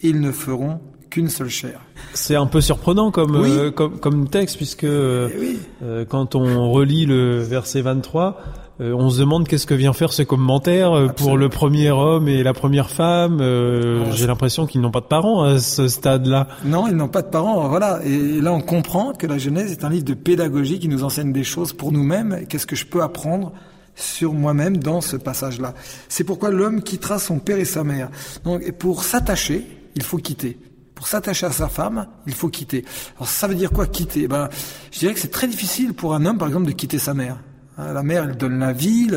et 0.02 0.10
ils 0.10 0.20
ne 0.20 0.32
feront 0.34 0.82
qu'une 1.10 1.30
seule 1.30 1.50
chair. 1.50 1.80
C'est 2.14 2.36
un 2.36 2.46
peu 2.46 2.60
surprenant 2.62 3.10
comme, 3.10 3.36
Oui. 3.40 3.50
euh, 3.52 3.72
comme, 3.72 4.00
comme 4.00 4.30
texte, 4.30 4.58
puisque 4.58 4.84
Eh 4.84 5.32
oui. 5.40 5.60
euh, 5.82 6.04
quand 6.06 6.36
on 6.36 6.72
relit 6.72 7.06
le 7.06 7.40
verset 7.42 7.82
23, 7.82 8.38
euh, 8.82 8.94
on 8.94 9.10
se 9.10 9.20
demande 9.20 9.48
qu'est-ce 9.48 9.66
que 9.68 9.74
vient 9.74 9.92
faire 9.94 10.14
ce 10.14 10.24
commentaire 10.24 10.94
euh, 10.94 11.08
pour 11.08 11.38
le 11.38 11.50
premier 11.50 11.92
homme 11.92 12.28
et 12.28 12.44
la 12.44 12.54
première 12.54 12.90
femme. 12.90 13.40
Euh, 13.42 14.06
Ah, 14.08 14.12
J'ai 14.14 14.26
l'impression 14.28 14.66
qu'ils 14.66 14.80
n'ont 14.82 14.92
pas 14.92 15.02
de 15.02 15.06
parents 15.08 15.44
à 15.44 15.60
ce 15.60 15.88
stade-là. 15.88 16.48
Non, 16.64 16.88
ils 16.88 16.96
n'ont 16.96 17.10
pas 17.10 17.22
de 17.22 17.28
parents, 17.28 17.68
voilà. 17.68 18.00
Et 18.06 18.40
là, 18.40 18.54
on 18.54 18.62
comprend 18.62 19.14
que 19.14 19.28
la 19.28 19.38
Genèse 19.38 19.72
est 19.72 19.84
un 19.84 19.90
livre 19.90 20.06
de 20.06 20.14
pédagogie 20.14 20.80
qui 20.80 20.88
nous 20.88 21.04
enseigne 21.04 21.34
des 21.34 21.44
choses 21.44 21.74
pour 21.74 21.92
nous-mêmes. 21.92 22.46
Qu'est-ce 22.48 22.66
que 22.68 22.76
je 22.78 22.86
peux 22.86 23.02
apprendre 23.04 23.52
sur 23.96 24.34
moi-même 24.34 24.78
dans 24.78 25.02
ce 25.02 25.18
passage-là? 25.18 25.74
C'est 26.08 26.24
pourquoi 26.24 26.50
l'homme 26.50 26.82
quittera 26.82 27.20
son 27.20 27.40
père 27.40 27.58
et 27.60 27.66
sa 27.66 27.84
mère. 27.84 28.10
Donc, 28.46 28.62
et 28.66 28.72
pour 28.72 29.04
s'attacher, 29.04 29.68
il 29.96 30.04
faut 30.04 30.18
quitter. 30.18 30.58
Pour 30.96 31.08
s'attacher 31.08 31.46
à 31.48 31.52
sa 31.52 31.68
femme, 31.68 32.08
il 32.28 32.34
faut 32.34 32.48
quitter. 32.50 32.86
Alors, 33.18 33.28
ça 33.28 33.48
veut 33.48 33.56
dire 33.56 33.72
quoi 33.72 33.88
quitter? 33.88 34.28
Ben, 34.28 34.48
je 34.92 35.00
dirais 35.00 35.14
que 35.14 35.20
c'est 35.20 35.32
très 35.32 35.48
difficile 35.48 35.94
pour 35.94 36.14
un 36.14 36.26
homme, 36.26 36.38
par 36.38 36.48
exemple, 36.48 36.68
de 36.68 36.72
quitter 36.74 36.98
sa 37.00 37.14
mère. 37.14 37.38
Hein, 37.80 37.94
La 37.94 38.04
mère, 38.04 38.26
elle 38.30 38.36
donne 38.38 38.60
la 38.60 38.74
vie. 38.74 39.10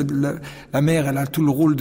La, 0.73 0.81
mère, 0.83 1.09
elle 1.09 1.19
a 1.19 1.27
tout 1.27 1.45
le 1.45 1.51
rôle 1.51 1.77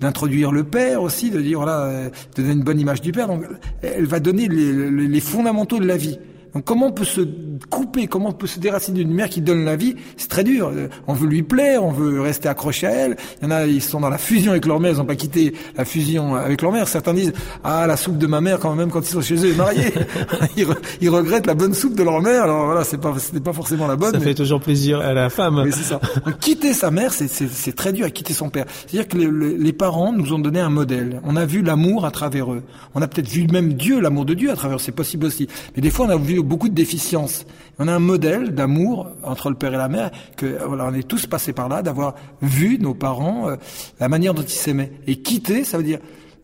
d'introduire 0.00 0.52
le 0.52 0.64
père 0.64 1.02
aussi, 1.02 1.30
de 1.30 1.40
dire 1.40 1.58
voilà, 1.58 1.82
euh, 1.84 2.08
de 2.36 2.42
donner 2.42 2.52
une 2.54 2.62
bonne 2.62 2.78
image 2.80 3.00
du 3.00 3.12
père. 3.12 3.26
Donc, 3.28 3.44
elle 3.82 4.06
va 4.06 4.20
donner 4.20 4.48
les- 4.48 4.90
les 4.90 5.20
fondamentaux 5.20 5.78
de 5.78 5.86
la 5.86 5.96
vie. 5.96 6.18
Donc, 6.54 6.64
comment 6.64 6.86
on 6.88 6.92
peut 6.92 7.04
se 7.04 7.20
couper, 7.70 8.06
comment 8.06 8.28
on 8.30 8.32
peut 8.32 8.46
se 8.46 8.58
déraciner 8.60 8.98
d'une 9.04 9.12
mère 9.14 9.28
qui 9.28 9.40
donne 9.40 9.64
la 9.64 9.76
vie 9.76 9.94
C'est 10.16 10.28
très 10.28 10.44
dur. 10.44 10.70
Euh, 10.74 10.88
On 11.06 11.14
veut 11.14 11.26
lui 11.26 11.42
plaire, 11.42 11.84
on 11.84 11.90
veut 11.92 12.20
rester 12.20 12.48
accroché 12.48 12.86
à 12.86 12.90
elle. 12.92 13.16
Il 13.40 13.44
y 13.44 13.46
en 13.48 13.50
a, 13.50 13.66
ils 13.66 13.82
sont 13.82 14.00
dans 14.00 14.08
la 14.08 14.18
fusion 14.18 14.52
avec 14.52 14.66
leur 14.66 14.80
mère, 14.80 14.92
ils 14.92 14.98
n'ont 14.98 15.04
pas 15.04 15.16
quitté 15.16 15.54
la 15.76 15.84
fusion 15.84 16.34
avec 16.34 16.62
leur 16.62 16.72
mère. 16.72 16.88
Certains 16.88 17.14
disent 17.14 17.32
ah 17.64 17.86
la 17.86 17.96
soupe 17.96 18.18
de 18.18 18.26
ma 18.26 18.40
mère 18.40 18.58
quand 18.58 18.74
même 18.74 18.90
quand 18.90 19.00
ils 19.00 19.12
sont 19.12 19.20
chez 19.20 19.36
eux 19.44 19.54
mariés, 19.54 19.92
ils, 20.56 20.64
re- 20.64 20.76
ils 21.00 21.08
regrettent 21.10 21.46
la 21.46 21.54
bonne 21.54 21.74
soupe 21.74 21.94
de 21.94 22.02
leur 22.02 22.20
mère. 22.20 22.44
Alors 22.44 22.66
voilà, 22.66 22.84
c'est 22.84 22.98
pas, 23.00 23.14
c'était 23.18 23.40
pas 23.40 23.52
forcément 23.52 23.86
la 23.86 23.96
bonne. 23.96 24.12
Ça 24.12 24.18
mais- 24.18 24.24
fait 24.24 24.34
toujours 24.34 24.60
plaisir 24.60 25.00
à 25.00 25.12
la 25.14 25.30
femme. 25.30 25.62
oui, 25.64 25.70
c'est 25.72 25.82
ça. 25.84 26.00
Donc, 26.24 26.38
quitter 26.38 26.72
sa 26.72 26.90
mère, 26.90 27.12
c'est- 27.12 27.28
c'est 27.28 27.48
c'est 27.48 27.72
très 27.74 27.92
dur 27.92 28.06
à 28.06 28.10
quitter 28.10 28.34
son 28.34 28.48
père. 28.50 28.66
C'est-à-dire 28.86 29.08
que 29.08 29.16
les, 29.16 29.30
les- 29.30 29.56
les 29.58 29.72
parents 29.72 30.12
nous 30.12 30.32
ont 30.32 30.38
donné 30.38 30.60
un 30.60 30.68
modèle. 30.70 31.20
On 31.24 31.36
a 31.36 31.46
vu 31.46 31.62
l'amour 31.62 32.04
à 32.04 32.10
travers 32.10 32.52
eux. 32.52 32.62
On 32.94 33.02
a 33.02 33.08
peut-être 33.08 33.28
vu 33.28 33.46
même 33.46 33.72
Dieu, 33.74 34.00
l'amour 34.00 34.24
de 34.24 34.34
Dieu 34.34 34.50
à 34.50 34.54
travers 34.56 34.76
eux. 34.76 34.80
C'est 34.80 34.92
possible 34.92 35.26
aussi. 35.26 35.48
Mais 35.74 35.82
des 35.82 35.90
fois, 35.90 36.06
on 36.06 36.10
a 36.10 36.16
vu 36.16 36.42
beaucoup 36.42 36.68
de 36.68 36.74
déficiences. 36.74 37.45
On 37.78 37.88
a 37.88 37.92
un 37.92 37.98
modèle 37.98 38.54
d'amour 38.54 39.08
entre 39.22 39.50
le 39.50 39.56
père 39.56 39.74
et 39.74 39.76
la 39.76 39.88
mère 39.88 40.10
que 40.36 40.64
voilà, 40.66 40.86
on 40.86 40.94
est 40.94 41.06
tous 41.06 41.26
passés 41.26 41.52
par 41.52 41.68
là, 41.68 41.82
d'avoir 41.82 42.14
vu 42.42 42.78
nos 42.78 42.94
parents, 42.94 43.48
euh, 43.48 43.56
la 44.00 44.08
manière 44.08 44.34
dont 44.34 44.42
ils 44.42 44.48
s'aimaient. 44.50 44.92
Et 45.06 45.16
quitter, 45.16 45.64
ça 45.64 45.76
veut 45.76 45.84
dire 45.84 45.98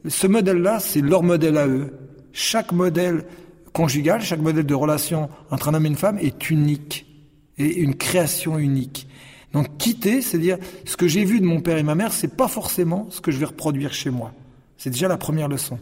ce 0.09 0.27
modèle-là, 0.27 0.81
c'est 0.81 1.01
leur 1.01 1.23
modèle 1.23 1.57
à 1.57 1.67
eux. 1.67 1.93
Chaque 2.33 2.73
modèle 2.73 3.25
conjugal, 3.73 4.21
chaque 4.23 4.41
modèle 4.41 4.67
de 4.67 4.75
relation 4.75 5.29
entre 5.51 5.69
un 5.69 5.75
homme 5.75 5.87
et 5.87 5.89
une 5.89 5.97
femme 5.97 6.19
est 6.19 6.51
unique 6.51 7.07
et 7.59 7.79
une 7.79 7.95
création 7.95 8.59
unique. 8.59 9.07
Donc 9.53 9.77
quitter, 9.79 10.23
c'est 10.23 10.39
dire 10.39 10.59
ce 10.85 10.97
que 10.97 11.07
j'ai 11.07 11.25
vu 11.25 11.41
de 11.41 11.47
mon 11.47 11.61
père 11.61 11.77
et 11.77 11.83
ma 11.83 11.95
mère, 11.95 12.13
c'est 12.13 12.37
pas 12.37 12.49
forcément 12.49 13.07
ce 13.11 13.21
que 13.21 13.31
je 13.31 13.39
vais 13.39 13.47
reproduire 13.47 13.93
chez 13.93 14.11
moi. 14.11 14.33
C'est 14.79 14.91
déjà 14.91 15.09
la 15.09 15.19
première 15.19 15.49
leçon. 15.49 15.79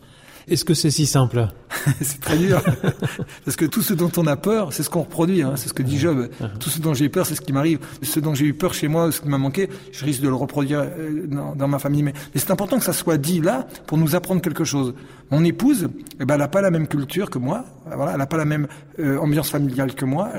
Est-ce 0.50 0.64
que 0.64 0.74
c'est 0.74 0.90
si 0.90 1.06
simple 1.06 1.48
c'est 2.02 2.20
très 2.20 2.36
dur. 2.36 2.60
Parce 3.44 3.56
que 3.56 3.64
tout 3.64 3.80
ce 3.80 3.94
dont 3.94 4.10
on 4.16 4.26
a 4.26 4.36
peur, 4.36 4.72
c'est 4.72 4.82
ce 4.82 4.90
qu'on 4.90 5.02
reproduit. 5.02 5.42
Hein. 5.42 5.52
C'est 5.54 5.68
ce 5.68 5.72
que 5.72 5.84
dit 5.84 5.98
Job. 5.98 6.28
Tout 6.58 6.68
ce 6.68 6.80
dont 6.80 6.94
j'ai 6.94 7.04
eu 7.04 7.10
peur, 7.10 7.26
c'est 7.26 7.36
ce 7.36 7.40
qui 7.40 7.52
m'arrive. 7.52 7.78
Ce 8.02 8.18
dont 8.18 8.34
j'ai 8.34 8.44
eu 8.46 8.54
peur 8.54 8.74
chez 8.74 8.88
moi, 8.88 9.12
ce 9.12 9.20
qui 9.20 9.28
m'a 9.28 9.38
manqué, 9.38 9.68
je 9.92 10.04
risque 10.04 10.20
de 10.20 10.28
le 10.28 10.34
reproduire 10.34 10.80
euh, 10.80 11.26
dans, 11.28 11.54
dans 11.54 11.68
ma 11.68 11.78
famille. 11.78 12.02
Mais, 12.02 12.12
mais 12.34 12.40
c'est 12.40 12.50
important 12.50 12.78
que 12.78 12.84
ça 12.84 12.92
soit 12.92 13.18
dit 13.18 13.40
là 13.40 13.68
pour 13.86 13.98
nous 13.98 14.16
apprendre 14.16 14.42
quelque 14.42 14.64
chose. 14.64 14.94
Mon 15.30 15.44
épouse, 15.44 15.88
eh 16.20 16.24
ben, 16.24 16.34
elle 16.34 16.40
n'a 16.40 16.48
pas 16.48 16.60
la 16.60 16.72
même 16.72 16.88
culture 16.88 17.30
que 17.30 17.38
moi. 17.38 17.64
Voilà, 17.86 18.12
elle 18.12 18.18
n'a 18.18 18.26
pas 18.26 18.36
la 18.36 18.44
même 18.44 18.66
euh, 18.98 19.16
ambiance 19.18 19.48
familiale 19.50 19.94
que 19.94 20.04
moi. 20.04 20.30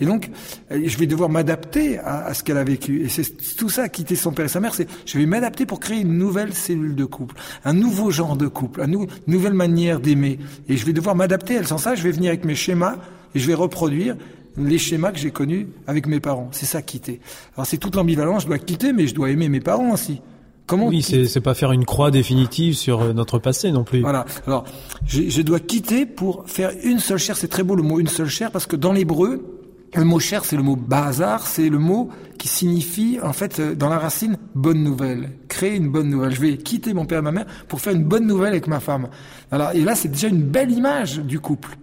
Et, 0.00 0.06
donc, 0.06 0.30
euh, 0.72 0.80
je 0.86 0.96
vais 0.96 1.06
devoir 1.06 1.28
m'adapter 1.28 1.98
à, 1.98 2.24
à 2.24 2.32
ce 2.34 2.42
qu'elle 2.42 2.56
a 2.56 2.64
vécu. 2.64 3.02
Et 3.04 3.10
c'est 3.10 3.36
tout 3.56 3.68
ça, 3.68 3.90
quitter 3.90 4.16
son 4.16 4.32
père 4.32 4.46
et 4.46 4.48
sa 4.48 4.60
mère, 4.60 4.72
c'est 4.74 4.88
je 5.04 5.18
vais 5.18 5.26
m'adapter 5.26 5.66
pour 5.66 5.80
créer 5.80 6.00
une 6.00 6.16
nouvelle 6.16 6.54
cellule 6.54 6.94
de 6.96 7.04
couple, 7.04 7.34
un 7.66 7.74
nouveau 7.74 8.10
genre 8.10 8.36
de 8.38 8.48
couple, 8.48 8.80
une 8.80 8.92
nou- 8.92 9.06
nouvelle 9.26 9.52
manière 9.58 10.00
d'aimer. 10.00 10.38
Et 10.68 10.76
je 10.78 10.86
vais 10.86 10.94
devoir 10.94 11.14
m'adapter. 11.14 11.54
Elle, 11.54 11.66
sans 11.66 11.78
ça, 11.78 11.94
je 11.94 12.02
vais 12.02 12.10
venir 12.12 12.30
avec 12.30 12.44
mes 12.46 12.54
schémas 12.54 12.96
et 13.34 13.38
je 13.38 13.46
vais 13.46 13.54
reproduire 13.54 14.16
les 14.56 14.78
schémas 14.78 15.12
que 15.12 15.18
j'ai 15.18 15.30
connus 15.30 15.68
avec 15.86 16.06
mes 16.06 16.20
parents. 16.20 16.48
C'est 16.52 16.66
ça, 16.66 16.80
quitter. 16.82 17.20
Alors 17.56 17.66
c'est 17.66 17.76
toute 17.76 17.94
l'ambivalence. 17.94 18.42
Je 18.42 18.46
dois 18.48 18.58
quitter, 18.58 18.92
mais 18.92 19.06
je 19.06 19.14
dois 19.14 19.30
aimer 19.30 19.48
mes 19.48 19.60
parents 19.60 19.92
aussi. 19.92 20.20
Comment 20.66 20.88
Oui, 20.88 21.00
c'est 21.02 21.24
c'est 21.26 21.40
pas 21.40 21.54
faire 21.54 21.72
une 21.72 21.84
croix 21.86 22.10
définitive 22.10 22.74
sur 22.74 23.00
euh, 23.00 23.12
notre 23.14 23.38
passé 23.38 23.70
non 23.72 23.84
plus. 23.84 24.00
voilà. 24.00 24.26
Alors, 24.46 24.64
je, 25.06 25.22
je 25.28 25.42
dois 25.42 25.60
quitter 25.60 26.04
pour 26.06 26.44
faire 26.46 26.72
une 26.82 26.98
seule 26.98 27.18
chair. 27.18 27.36
C'est 27.36 27.48
très 27.48 27.62
beau 27.62 27.74
le 27.74 27.82
mot 27.82 28.00
une 28.00 28.08
seule 28.08 28.28
chair 28.28 28.50
parce 28.50 28.66
que 28.66 28.76
dans 28.76 28.92
l'hébreu, 28.92 29.57
le 29.94 30.04
mot 30.04 30.18
chair, 30.18 30.44
c'est 30.44 30.56
le 30.56 30.62
mot 30.62 30.76
bazar, 30.76 31.46
c'est 31.46 31.68
le 31.68 31.78
mot 31.78 32.10
qui 32.38 32.48
signifie, 32.48 33.18
en 33.22 33.32
fait, 33.32 33.58
euh, 33.58 33.74
dans 33.74 33.88
la 33.88 33.98
racine, 33.98 34.36
bonne 34.54 34.82
nouvelle. 34.82 35.30
Créer 35.48 35.76
une 35.76 35.88
bonne 35.88 36.08
nouvelle. 36.08 36.34
Je 36.34 36.40
vais 36.40 36.56
quitter 36.56 36.94
mon 36.94 37.06
père 37.06 37.18
et 37.18 37.22
ma 37.22 37.32
mère 37.32 37.46
pour 37.66 37.80
faire 37.80 37.94
une 37.94 38.04
bonne 38.04 38.26
nouvelle 38.26 38.50
avec 38.50 38.66
ma 38.66 38.80
femme. 38.80 39.08
Alors, 39.50 39.72
et 39.72 39.80
là, 39.80 39.94
c'est 39.94 40.08
déjà 40.08 40.28
une 40.28 40.42
belle 40.42 40.70
image 40.70 41.18
du 41.18 41.40
couple. 41.40 41.76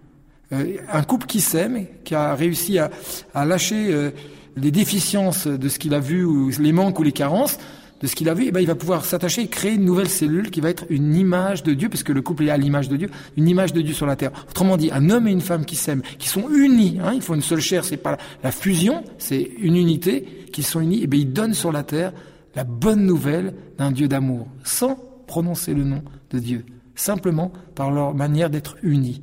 Euh, 0.54 0.78
un 0.92 1.04
couple 1.04 1.26
qui 1.26 1.42
s'aime, 1.42 1.86
qui 2.04 2.16
a 2.16 2.36
réussi 2.36 2.80
à, 2.80 2.90
à 3.34 3.46
lâcher 3.46 3.88
euh, 3.90 4.12
les 4.56 4.72
déficiences 4.72 5.48
de 5.48 5.68
ce 5.68 5.80
qu'il 5.80 5.94
a 5.94 6.00
vu, 6.00 6.24
ou 6.24 6.50
les 6.60 6.72
manques 6.72 7.00
ou 7.00 7.04
les 7.04 7.12
carences, 7.12 7.58
de 8.02 8.08
ce 8.08 8.16
qu'il 8.16 8.28
a 8.30 8.34
vu, 8.34 8.46
eh 8.48 8.52
ben, 8.52 8.60
il 8.60 8.68
va 8.68 8.76
pouvoir 8.76 9.06
s'attacher 9.06 9.42
et 9.44 9.48
créer 9.48 9.74
une 9.74 9.86
nouvelle 9.86 10.10
cellule 10.10 10.52
qui 10.52 10.62
va 10.62 10.70
être 10.70 10.86
une 10.90 11.16
image 11.16 11.64
de 11.64 11.74
Dieu, 11.74 11.90
puisque 11.90 12.10
le 12.10 12.22
couple 12.22 12.46
est 12.46 12.50
à 12.50 12.58
l'image 12.58 12.90
de 12.90 12.98
Dieu, 12.98 13.10
une 13.38 13.48
image 13.48 13.74
de 13.74 13.82
Dieu 13.82 13.94
sur 13.94 14.06
la 14.06 14.16
terre. 14.16 14.32
Autrement 14.50 14.78
dit, 14.78 14.90
un 14.92 15.10
homme 15.10 15.28
et 15.28 15.32
une 15.32 15.42
femme 15.42 15.66
qui 15.66 15.76
s'aiment, 15.76 16.02
qui 16.18 16.28
sont 16.28 16.50
unis, 16.50 17.00
hein, 17.04 17.14
ils 17.14 17.22
font 17.22 17.36
une 17.36 17.42
seule 17.42 17.62
chair, 17.62 17.86
c'est 17.86 17.98
pas 17.98 18.18
la, 18.44 18.52
fusion, 18.52 19.04
c'est 19.18 19.50
une 19.60 19.78
unité, 19.78 20.48
qu'ils 20.52 20.66
sont 20.66 20.82
unis, 20.82 21.04
et 21.04 21.08
ben, 21.08 21.20
ils 21.20 21.32
donnent 21.32 21.54
sur 21.54 21.72
la 21.72 21.84
terre 21.84 22.12
la 22.56 22.64
bonne 22.64 23.06
nouvelle 23.06 23.54
d'un 23.78 23.92
Dieu 23.92 24.08
d'amour, 24.08 24.48
sans 24.64 24.98
prononcer 25.28 25.74
le 25.74 25.84
nom 25.84 26.04
de 26.32 26.40
Dieu, 26.40 26.66
simplement 26.96 27.52
par 27.76 27.92
leur 27.92 28.14
manière 28.14 28.50
d'être 28.50 28.78
unis. 28.82 29.22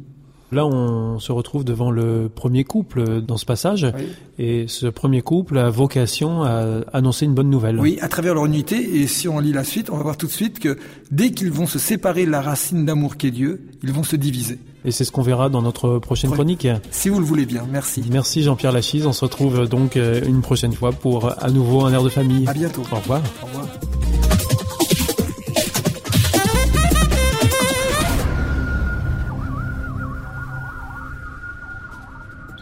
Là, 0.53 0.67
on 0.67 1.19
se 1.19 1.33
retrouve 1.33 1.65
devant 1.65 1.91
le 1.91 2.31
premier 2.33 2.63
couple 2.65 3.23
dans 3.23 3.39
ce 3.39 3.47
passage, 3.47 3.87
Oui. 3.97 4.05
et 4.39 4.65
ce 4.69 4.87
premier 4.87 5.23
couple 5.23 5.57
a 5.59 5.71
vocation 5.71 6.43
à 6.43 6.83
annoncer 6.93 7.25
une 7.25 7.33
bonne 7.35 7.49
nouvelle. 7.51 7.79
Oui, 7.81 7.99
à 8.03 8.09
travers 8.09 8.35
leur 8.35 8.45
unité. 8.47 9.01
Et 9.01 9.07
si 9.07 9.29
on 9.29 9.39
lit 9.41 9.53
la 9.53 9.65
suite, 9.65 9.89
on 9.91 9.97
va 9.97 10.03
voir 10.03 10.17
tout 10.19 10.27
de 10.27 10.31
suite 10.33 10.59
que 10.59 10.77
dès 11.11 11.31
qu'ils 11.31 11.51
vont 11.51 11.67
se 11.67 11.79
séparer 11.79 12.27
de 12.27 12.31
la 12.31 12.43
racine 12.43 12.85
d'amour 12.85 13.17
qu'est 13.17 13.31
Dieu, 13.31 13.63
ils 13.83 13.93
vont 13.93 14.03
se 14.05 14.15
diviser. 14.17 14.59
Et 14.85 14.91
c'est 14.91 15.05
ce 15.05 15.13
qu'on 15.13 15.23
verra 15.23 15.49
dans 15.49 15.63
notre 15.63 15.99
prochaine 16.01 16.31
Oui. 16.31 16.35
chronique. 16.37 16.67
Si 16.91 17.09
vous 17.09 17.19
le 17.21 17.25
voulez 17.25 17.47
bien. 17.47 17.65
Merci. 17.71 18.03
Merci 18.11 18.43
Jean-Pierre 18.43 18.73
Lachise. 18.73 19.07
On 19.07 19.13
se 19.13 19.25
retrouve 19.25 19.69
donc 19.69 19.97
euh, 19.97 20.21
une 20.27 20.43
prochaine 20.43 20.73
fois 20.73 20.93
pour 20.93 21.31
à 21.43 21.51
nouveau 21.51 21.85
un 21.87 21.93
air 21.93 22.03
de 22.03 22.09
famille. 22.09 22.47
À 22.49 22.53
bientôt. 22.53 22.83
Au 22.93 22.97
revoir. 22.97 23.23
Au 23.43 23.47
revoir. 23.47 24.22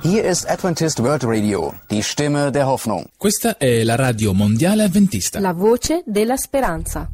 Hier 0.03 0.25
ist 0.25 0.49
Adventist 0.49 0.99
World 1.03 1.25
Radio, 1.25 1.75
die 1.91 2.03
Stimme 2.03 2.51
der 2.51 2.67
Hoffnung. 2.67 3.05
Questa 3.19 3.59
è 3.59 3.85
la 3.85 3.97
radio 3.97 4.33
mondiale 4.33 4.85
avventista. 4.85 5.41
La 5.41 5.53
voce 5.53 6.03
della 6.07 6.39
speranza. 6.39 7.07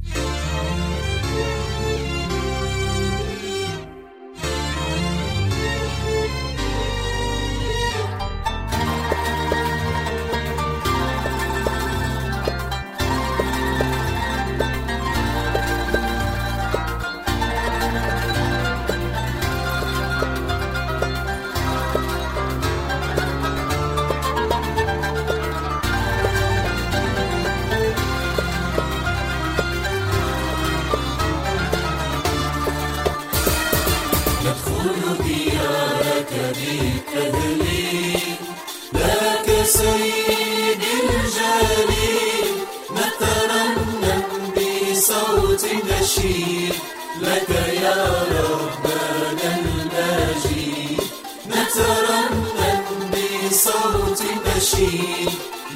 نشيد 54.76 55.28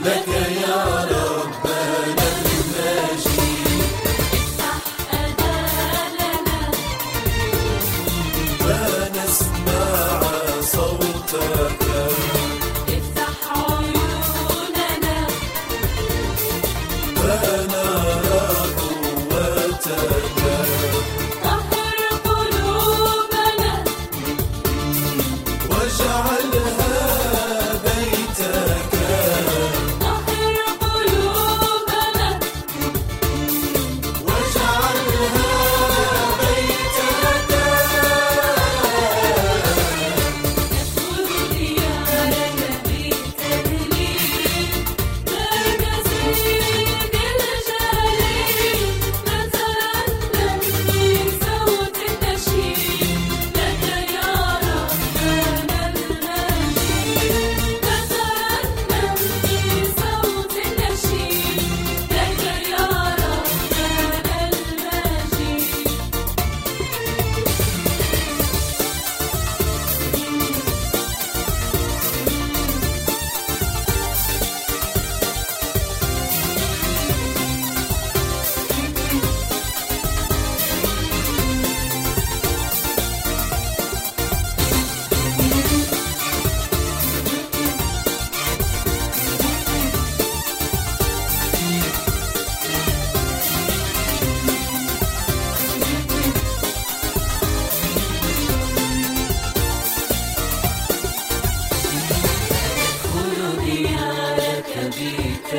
لك 0.04 0.28
يا 0.62 1.04
رب 1.11 1.20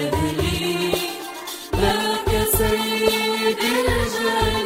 بذلي 0.01 0.91
لك 1.73 2.47
سيدي 2.57 3.73
الجليل 3.81 4.60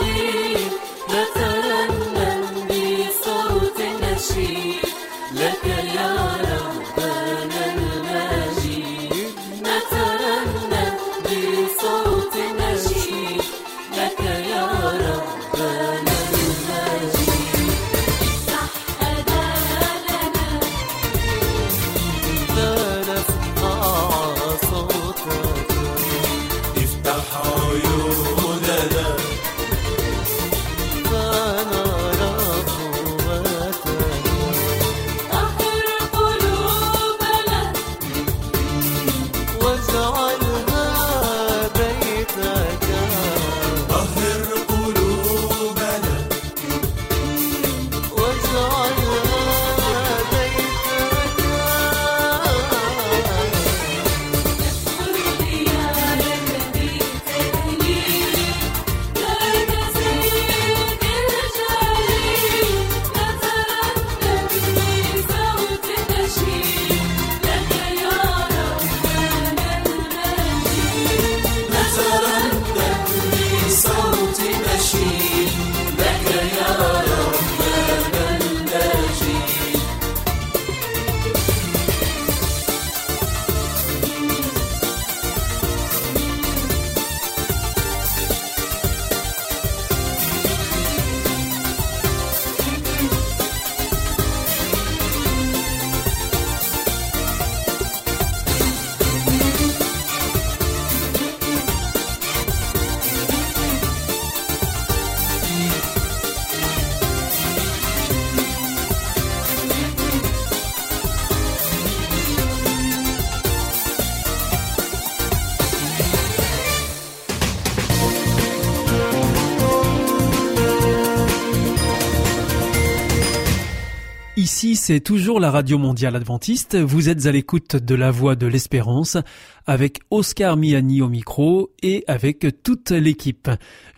c'est 124.86 125.00
toujours 125.00 125.40
la 125.40 125.50
Radio 125.50 125.80
Mondiale 125.80 126.16
Adventiste. 126.16 126.76
Vous 126.76 127.10
êtes 127.10 127.26
à 127.26 127.32
l'écoute 127.32 127.76
de 127.76 127.96
la 127.96 128.12
Voix 128.12 128.36
de 128.36 128.46
l'Espérance 128.46 129.18
avec 129.66 130.02
Oscar 130.12 130.58
Miani 130.58 131.02
au 131.02 131.10
micro 131.10 131.72
et 131.82 132.04
avec 132.06 132.46
toute 132.62 132.92
l'équipe. 132.92 133.50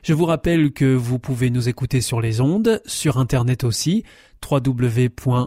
Je 0.02 0.14
vous 0.14 0.24
rappelle 0.24 0.72
que 0.72 0.86
vous 0.86 1.20
pouvez 1.20 1.50
nous 1.50 1.68
écouter 1.68 2.00
sur 2.00 2.22
les 2.22 2.40
ondes, 2.40 2.82
sur 2.86 3.18
Internet 3.18 3.66
aussi, 3.66 4.06
www.awr.org 4.50 5.42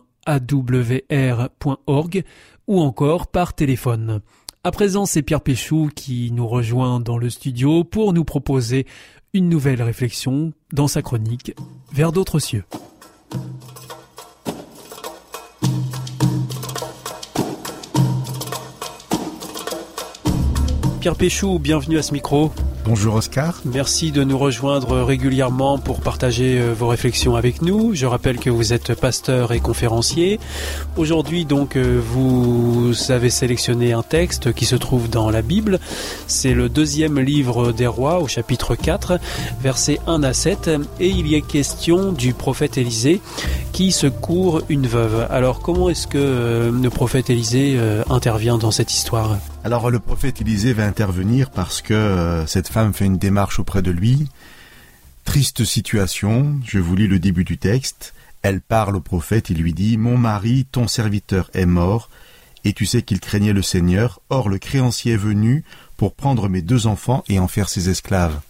ou 2.67 2.81
encore 2.83 3.29
par 3.29 3.55
téléphone. 3.55 4.21
À 4.63 4.71
présent, 4.73 5.07
c'est 5.07 5.23
Pierre 5.23 5.41
Péchou 5.41 5.89
qui 5.95 6.33
nous 6.33 6.49
rejoint 6.49 7.01
dans 7.01 7.17
le 7.17 7.31
studio 7.31 7.83
pour 7.83 8.13
nous 8.13 8.25
proposer 8.27 8.87
une 9.33 9.49
nouvelle 9.49 9.83
réflexion 9.83 10.53
dans 10.75 10.87
sa 10.87 11.01
chronique 11.01 11.55
Vers 11.95 12.13
d'autres 12.13 12.41
cieux. 12.41 12.65
Pierre 21.01 21.17
Péchou, 21.17 21.59
bienvenue 21.59 21.97
à 21.97 22.03
ce 22.03 22.13
micro. 22.13 22.53
Bonjour 22.85 23.15
Oscar. 23.15 23.63
Merci 23.65 24.13
de 24.13 24.23
nous 24.23 24.37
rejoindre 24.37 25.01
régulièrement 25.01 25.79
pour 25.79 26.01
partager 26.01 26.59
euh, 26.61 26.75
vos 26.75 26.89
réflexions 26.89 27.37
avec 27.37 27.63
nous. 27.63 27.95
Je 27.95 28.05
rappelle 28.05 28.39
que 28.39 28.51
vous 28.51 28.75
êtes 28.75 28.95
pasteur 28.95 29.53
et 29.53 29.61
conférencier. 29.61 30.39
Aujourd'hui 30.99 31.47
donc 31.47 31.77
euh, 31.77 31.99
vous 32.05 32.93
avez 33.09 33.31
sélectionné 33.31 33.95
un 33.95 34.03
texte 34.03 34.53
qui 34.53 34.67
se 34.67 34.77
trouve 34.77 35.09
dans 35.09 35.31
la 35.31 35.41
Bible. 35.41 35.81
C'est 36.27 36.53
le 36.53 36.69
deuxième 36.69 37.19
livre 37.19 37.73
des 37.73 37.87
rois 37.87 38.21
au 38.21 38.29
chapitre 38.29 38.75
4 38.75 39.19
versets 39.63 40.01
1 40.07 40.23
à 40.23 40.35
7 40.35 40.71
et 41.01 41.09
il 41.09 41.27
y 41.27 41.35
est 41.35 41.41
question 41.41 42.13
du 42.13 42.35
prophète 42.35 42.77
Élisée 42.77 43.23
qui 43.73 43.91
secourt 43.91 44.61
une 44.69 44.87
veuve. 44.87 45.27
Alors 45.31 45.61
comment 45.61 45.89
est-ce 45.89 46.07
que 46.07 46.19
euh, 46.19 46.71
le 46.71 46.91
prophète 46.91 47.31
Élisée 47.31 47.79
intervient 48.11 48.59
dans 48.59 48.71
cette 48.71 48.93
histoire? 48.93 49.39
Alors 49.63 49.91
le 49.91 49.99
prophète 49.99 50.41
Élisée 50.41 50.73
va 50.73 50.87
intervenir 50.87 51.51
parce 51.51 51.83
que 51.83 51.95
euh, 51.95 52.47
cette 52.47 52.69
femme 52.69 52.95
fait 52.95 53.05
une 53.05 53.19
démarche 53.19 53.59
auprès 53.59 53.83
de 53.83 53.91
lui. 53.91 54.29
Triste 55.25 55.65
situation, 55.65 56.59
je 56.65 56.79
vous 56.79 56.97
lis 56.97 57.09
le 57.09 57.19
début 57.19 57.45
du 57.45 57.59
texte. 57.59 58.15
Elle 58.43 58.63
parle 58.63 58.97
au 58.97 59.01
prophète 59.01 59.51
et 59.51 59.55
lui 59.55 59.75
dit 59.75 59.99
Mon 59.99 60.17
mari, 60.17 60.67
ton 60.71 60.89
serviteur, 60.89 61.51
est 61.53 61.67
mort, 61.67 62.09
et 62.65 62.73
tu 62.73 62.87
sais 62.87 63.03
qu'il 63.03 63.21
craignait 63.21 63.53
le 63.53 63.63
Seigneur. 63.63 64.21
Or 64.31 64.49
le 64.49 64.59
créancier 64.59 65.13
est 65.13 65.19
venu 65.19 65.63
pour 65.97 66.15
prendre 66.15 66.49
mes 66.49 66.63
deux 66.63 66.87
enfants 66.87 67.23
et 67.29 67.39
en 67.39 67.49
faire 67.49 67.69
ses 67.69 67.91
esclaves. 67.91 68.41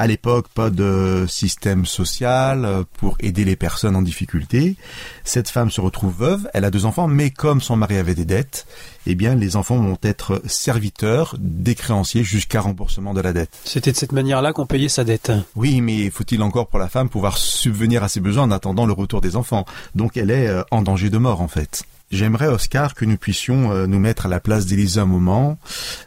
À 0.00 0.06
l'époque, 0.06 0.48
pas 0.54 0.70
de 0.70 1.26
système 1.28 1.84
social 1.84 2.64
euh, 2.64 2.84
pour 2.94 3.18
aider 3.20 3.44
les 3.44 3.54
personnes 3.54 3.94
en 3.94 4.00
difficulté. 4.00 4.76
Cette 5.24 5.50
femme 5.50 5.70
se 5.70 5.82
retrouve 5.82 6.14
veuve, 6.16 6.48
elle 6.54 6.64
a 6.64 6.70
deux 6.70 6.86
enfants, 6.86 7.06
mais 7.06 7.28
comme 7.28 7.60
son 7.60 7.76
mari 7.76 7.98
avait 7.98 8.14
des 8.14 8.24
dettes, 8.24 8.66
eh 9.04 9.14
bien, 9.14 9.34
les 9.34 9.56
enfants 9.56 9.76
vont 9.76 9.98
être 10.02 10.40
serviteurs 10.46 11.36
des 11.38 11.74
créanciers 11.74 12.24
jusqu'à 12.24 12.62
remboursement 12.62 13.12
de 13.12 13.20
la 13.20 13.34
dette. 13.34 13.50
C'était 13.66 13.92
de 13.92 13.96
cette 13.98 14.12
manière-là 14.12 14.54
qu'on 14.54 14.64
payait 14.64 14.88
sa 14.88 15.04
dette. 15.04 15.32
Oui, 15.54 15.82
mais 15.82 16.08
faut-il 16.08 16.40
encore 16.42 16.68
pour 16.68 16.78
la 16.78 16.88
femme 16.88 17.10
pouvoir 17.10 17.36
subvenir 17.36 18.02
à 18.02 18.08
ses 18.08 18.20
besoins 18.20 18.44
en 18.44 18.52
attendant 18.52 18.86
le 18.86 18.94
retour 18.94 19.20
des 19.20 19.36
enfants? 19.36 19.66
Donc 19.94 20.16
elle 20.16 20.30
est 20.30 20.48
euh, 20.48 20.62
en 20.70 20.80
danger 20.80 21.10
de 21.10 21.18
mort, 21.18 21.42
en 21.42 21.48
fait. 21.48 21.84
J'aimerais, 22.10 22.48
Oscar, 22.48 22.94
que 22.94 23.04
nous 23.04 23.16
puissions 23.16 23.70
euh, 23.70 23.86
nous 23.86 24.00
mettre 24.00 24.26
à 24.26 24.28
la 24.28 24.40
place 24.40 24.66
d'Élise 24.66 24.98
un 24.98 25.06
moment, 25.06 25.58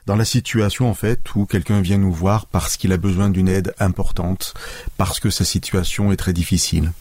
dans 0.06 0.18
la 0.18 0.26
situation 0.26 0.90
en 0.90 0.94
fait 0.94 1.34
où 1.36 1.46
quelqu'un 1.46 1.80
vient 1.80 1.98
nous 1.98 2.12
voir 2.12 2.46
parce 2.46 2.76
qu'il 2.76 2.92
a 2.92 2.98
besoin 2.98 3.30
d'une 3.30 3.48
aide 3.48 3.74
importante, 3.80 4.54
parce 4.98 5.22
que 5.22 5.30
sa 5.30 5.46
situation 5.46 6.12
est 6.12 6.18
très 6.18 6.34
difficile. 6.34 6.92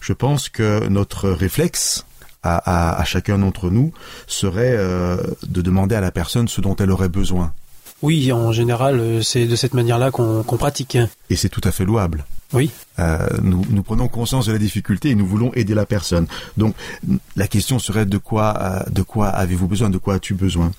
Je 0.00 0.14
pense 0.14 0.48
que 0.48 0.88
notre 0.88 1.28
réflexe 1.28 2.06
à, 2.42 3.02
chacun 3.04 3.38
d'entre 3.38 3.68
nous 3.68 3.92
serait 4.26 4.74
euh, 4.74 5.18
de 5.46 5.60
demander 5.60 5.94
à 5.94 6.00
la 6.00 6.10
personne 6.10 6.48
ce 6.48 6.62
dont 6.62 6.76
elle 6.76 6.90
aurait 6.90 7.10
besoin. 7.10 7.52
Oui, 8.02 8.32
en 8.32 8.52
général, 8.52 9.00
euh, 9.00 9.22
c'est 9.22 9.46
de 9.46 9.56
cette 9.56 9.74
manière-là 9.74 10.10
qu'on 10.10 10.42
pratique. 10.42 10.98
Et 11.30 11.36
c'est 11.36 11.48
tout 11.48 11.60
à 11.64 11.72
fait 11.72 11.84
louable. 11.84 12.24
Oui. 12.52 12.70
Euh, 12.98 13.28
nous, 13.42 13.64
nous, 13.68 13.82
prenons 13.82 14.08
conscience 14.08 14.46
de 14.46 14.52
la 14.52 14.58
difficulté 14.58 15.10
et 15.10 15.14
nous 15.14 15.26
voulons 15.26 15.52
aider 15.54 15.74
la 15.74 15.84
personne. 15.84 16.26
Donc 16.56 16.74
la 17.36 17.46
question 17.46 17.78
serait 17.78 18.06
de 18.06 18.18
quoi, 18.18 18.54
euh, 18.60 18.90
de 18.90 19.02
quoi 19.02 19.28
avez-vous 19.28 19.68
besoin, 19.68 19.90
de 19.90 19.98
quoi 19.98 20.14
as-tu 20.14 20.34
besoin? 20.34 20.72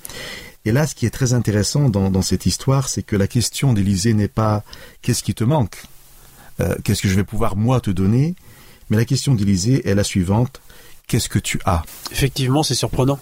Et 0.66 0.72
là, 0.72 0.88
ce 0.88 0.96
qui 0.96 1.06
est 1.06 1.12
très 1.12 1.34
intéressant 1.34 1.90
dans, 1.90 2.10
dans 2.10 2.22
cette 2.22 2.46
histoire, 2.46 2.90
c'est 2.90 3.04
que 3.04 3.16
la 3.16 3.28
question 3.28 3.74
d'Élisée 3.74 4.14
n'est 4.14 4.28
pas 4.28 4.64
qu'est-ce 5.02 5.24
qui 5.24 5.36
te 5.36 5.44
manque, 5.44 5.84
euh, 6.60 6.76
qu'est-ce 6.84 7.02
que 7.02 7.08
je 7.08 7.16
vais 7.16 7.24
pouvoir 7.24 7.56
moi 7.56 7.80
te 7.80 7.92
donner, 7.92 8.36
mais 8.90 8.98
la 8.98 9.06
question 9.06 9.36
d'Élisée 9.36 9.88
est 9.88 9.96
la 9.96 10.04
suivante 10.04 10.62
qu'est-ce 11.10 11.28
que 11.28 11.40
tu 11.40 11.60
as? 11.66 11.84
Effectivement, 12.12 12.64
c'est 12.64 12.76
surprenant. 12.76 13.20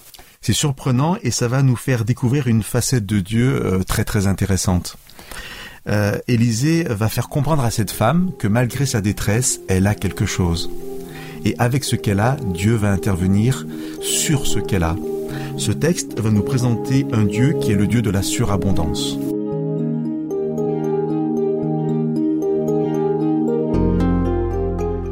C'est 0.48 0.54
surprenant 0.54 1.18
et 1.24 1.32
ça 1.32 1.50
va 1.50 1.62
nous 1.62 1.76
faire 1.76 2.06
découvrir 2.06 2.48
une 2.48 2.64
facette 2.64 3.06
de 3.06 3.20
Dieu 3.20 3.60
euh, 3.66 3.84
très 3.84 4.06
très 4.06 4.28
intéressante 4.28 4.96
euh, 5.90 6.20
Élisée 6.30 6.86
va 6.86 7.10
faire 7.10 7.28
comprendre 7.28 7.66
à 7.66 7.70
cette 7.70 7.92
femme 7.92 8.32
que 8.40 8.48
malgré 8.48 8.86
sa 8.86 9.02
détresse, 9.02 9.60
elle 9.68 9.88
a 9.88 9.94
quelque 9.94 10.26
chose. 10.26 10.72
Et 11.44 11.54
avec 11.60 11.84
ce 11.84 11.98
qu'elle 11.98 12.22
a, 12.22 12.38
Dieu 12.54 12.76
va 12.76 12.94
intervenir 12.94 13.68
sur 14.00 14.48
ce 14.48 14.60
qu'elle 14.60 14.84
a. 14.84 14.96
Ce 15.58 15.74
texte 15.74 16.18
va 16.18 16.30
nous 16.30 16.44
présenter 16.44 17.06
un 17.12 17.26
Dieu 17.26 17.58
qui 17.60 17.74
est 17.74 17.76
le 17.76 17.88
Dieu 17.88 18.02
de 18.02 18.10
la 18.10 18.22
surabondance. 18.22 19.18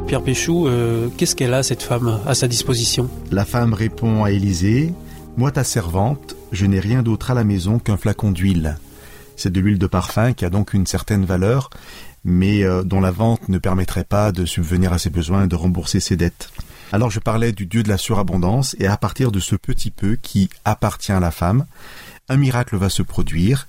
Pierre 0.06 0.22
Péchou, 0.22 0.66
euh, 0.66 1.08
qu'est-ce 1.18 1.36
qu'elle 1.36 1.52
a, 1.52 1.62
cette 1.62 1.82
femme, 1.82 2.20
à 2.26 2.34
sa 2.34 2.48
disposition? 2.48 3.10
La 3.30 3.44
femme 3.44 3.74
répond 3.74 4.24
à 4.24 4.30
Élisée, 4.30 4.94
Moi 5.36 5.50
ta 5.50 5.64
servante, 5.64 6.34
je 6.50 6.64
n'ai 6.64 6.80
rien 6.80 7.02
d'autre 7.02 7.30
à 7.30 7.34
la 7.34 7.44
maison 7.44 7.78
qu'un 7.78 7.98
flacon 7.98 8.30
d'huile. 8.30 8.78
C'est 9.36 9.52
de 9.52 9.60
l'huile 9.60 9.78
de 9.78 9.86
parfum 9.86 10.32
qui 10.32 10.46
a 10.46 10.50
donc 10.50 10.72
une 10.72 10.86
certaine 10.86 11.26
valeur, 11.26 11.68
mais 12.24 12.64
euh, 12.64 12.82
dont 12.82 13.02
la 13.02 13.10
vente 13.10 13.50
ne 13.50 13.58
permettrait 13.58 14.04
pas 14.04 14.32
de 14.32 14.46
subvenir 14.46 14.94
à 14.94 14.98
ses 14.98 15.10
besoins 15.10 15.44
et 15.44 15.46
de 15.46 15.54
rembourser 15.54 16.00
ses 16.00 16.16
dettes. 16.16 16.48
Alors 16.90 17.10
je 17.10 17.20
parlais 17.20 17.52
du 17.52 17.66
Dieu 17.66 17.82
de 17.82 17.90
la 17.90 17.98
surabondance, 17.98 18.76
et 18.78 18.86
à 18.86 18.96
partir 18.96 19.30
de 19.30 19.38
ce 19.38 19.56
petit 19.56 19.90
peu 19.90 20.16
qui 20.16 20.48
appartient 20.64 21.12
à 21.12 21.20
la 21.20 21.30
femme, 21.30 21.66
un 22.30 22.38
miracle 22.38 22.76
va 22.78 22.88
se 22.88 23.02
produire, 23.02 23.68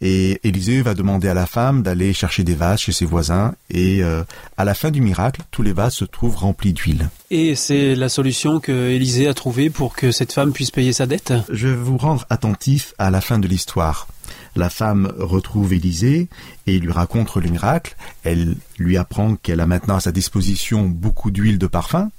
et 0.00 0.40
Élisée 0.44 0.82
va 0.82 0.94
demander 0.94 1.28
à 1.28 1.34
la 1.34 1.46
femme 1.46 1.82
d'aller 1.82 2.12
chercher 2.12 2.42
des 2.42 2.54
vases 2.54 2.80
chez 2.80 2.92
ses 2.92 3.04
voisins, 3.04 3.54
et 3.70 4.02
euh, 4.02 4.22
à 4.56 4.64
la 4.64 4.74
fin 4.74 4.90
du 4.90 5.00
miracle, 5.00 5.42
tous 5.50 5.62
les 5.62 5.72
vases 5.72 5.94
se 5.94 6.04
trouvent 6.04 6.36
remplis 6.36 6.72
d'huile. 6.72 7.10
Et 7.30 7.54
c'est 7.54 7.94
la 7.94 8.08
solution 8.08 8.60
que 8.60 8.90
Élisée 8.90 9.28
a 9.28 9.34
trouvée 9.34 9.68
pour 9.68 9.94
que 9.94 10.10
cette 10.10 10.32
femme 10.32 10.52
puisse 10.52 10.70
payer 10.70 10.92
sa 10.92 11.06
dette? 11.06 11.32
Je 11.50 11.68
vais 11.68 11.76
vous 11.76 11.98
rendre 11.98 12.26
attentif 12.30 12.94
à 12.98 13.10
la 13.10 13.20
fin 13.20 13.38
de 13.38 13.46
l'histoire. 13.46 14.08
La 14.56 14.70
femme 14.70 15.12
retrouve 15.18 15.72
Élisée 15.72 16.28
et 16.66 16.78
lui 16.78 16.92
raconte 16.92 17.34
le 17.36 17.50
miracle. 17.50 17.96
Elle 18.24 18.56
lui 18.78 18.96
apprend 18.96 19.36
qu'elle 19.36 19.60
a 19.60 19.66
maintenant 19.66 19.96
à 19.96 20.00
sa 20.00 20.12
disposition 20.12 20.86
beaucoup 20.86 21.30
d'huile 21.30 21.58
de 21.58 21.66
parfum. 21.66 22.10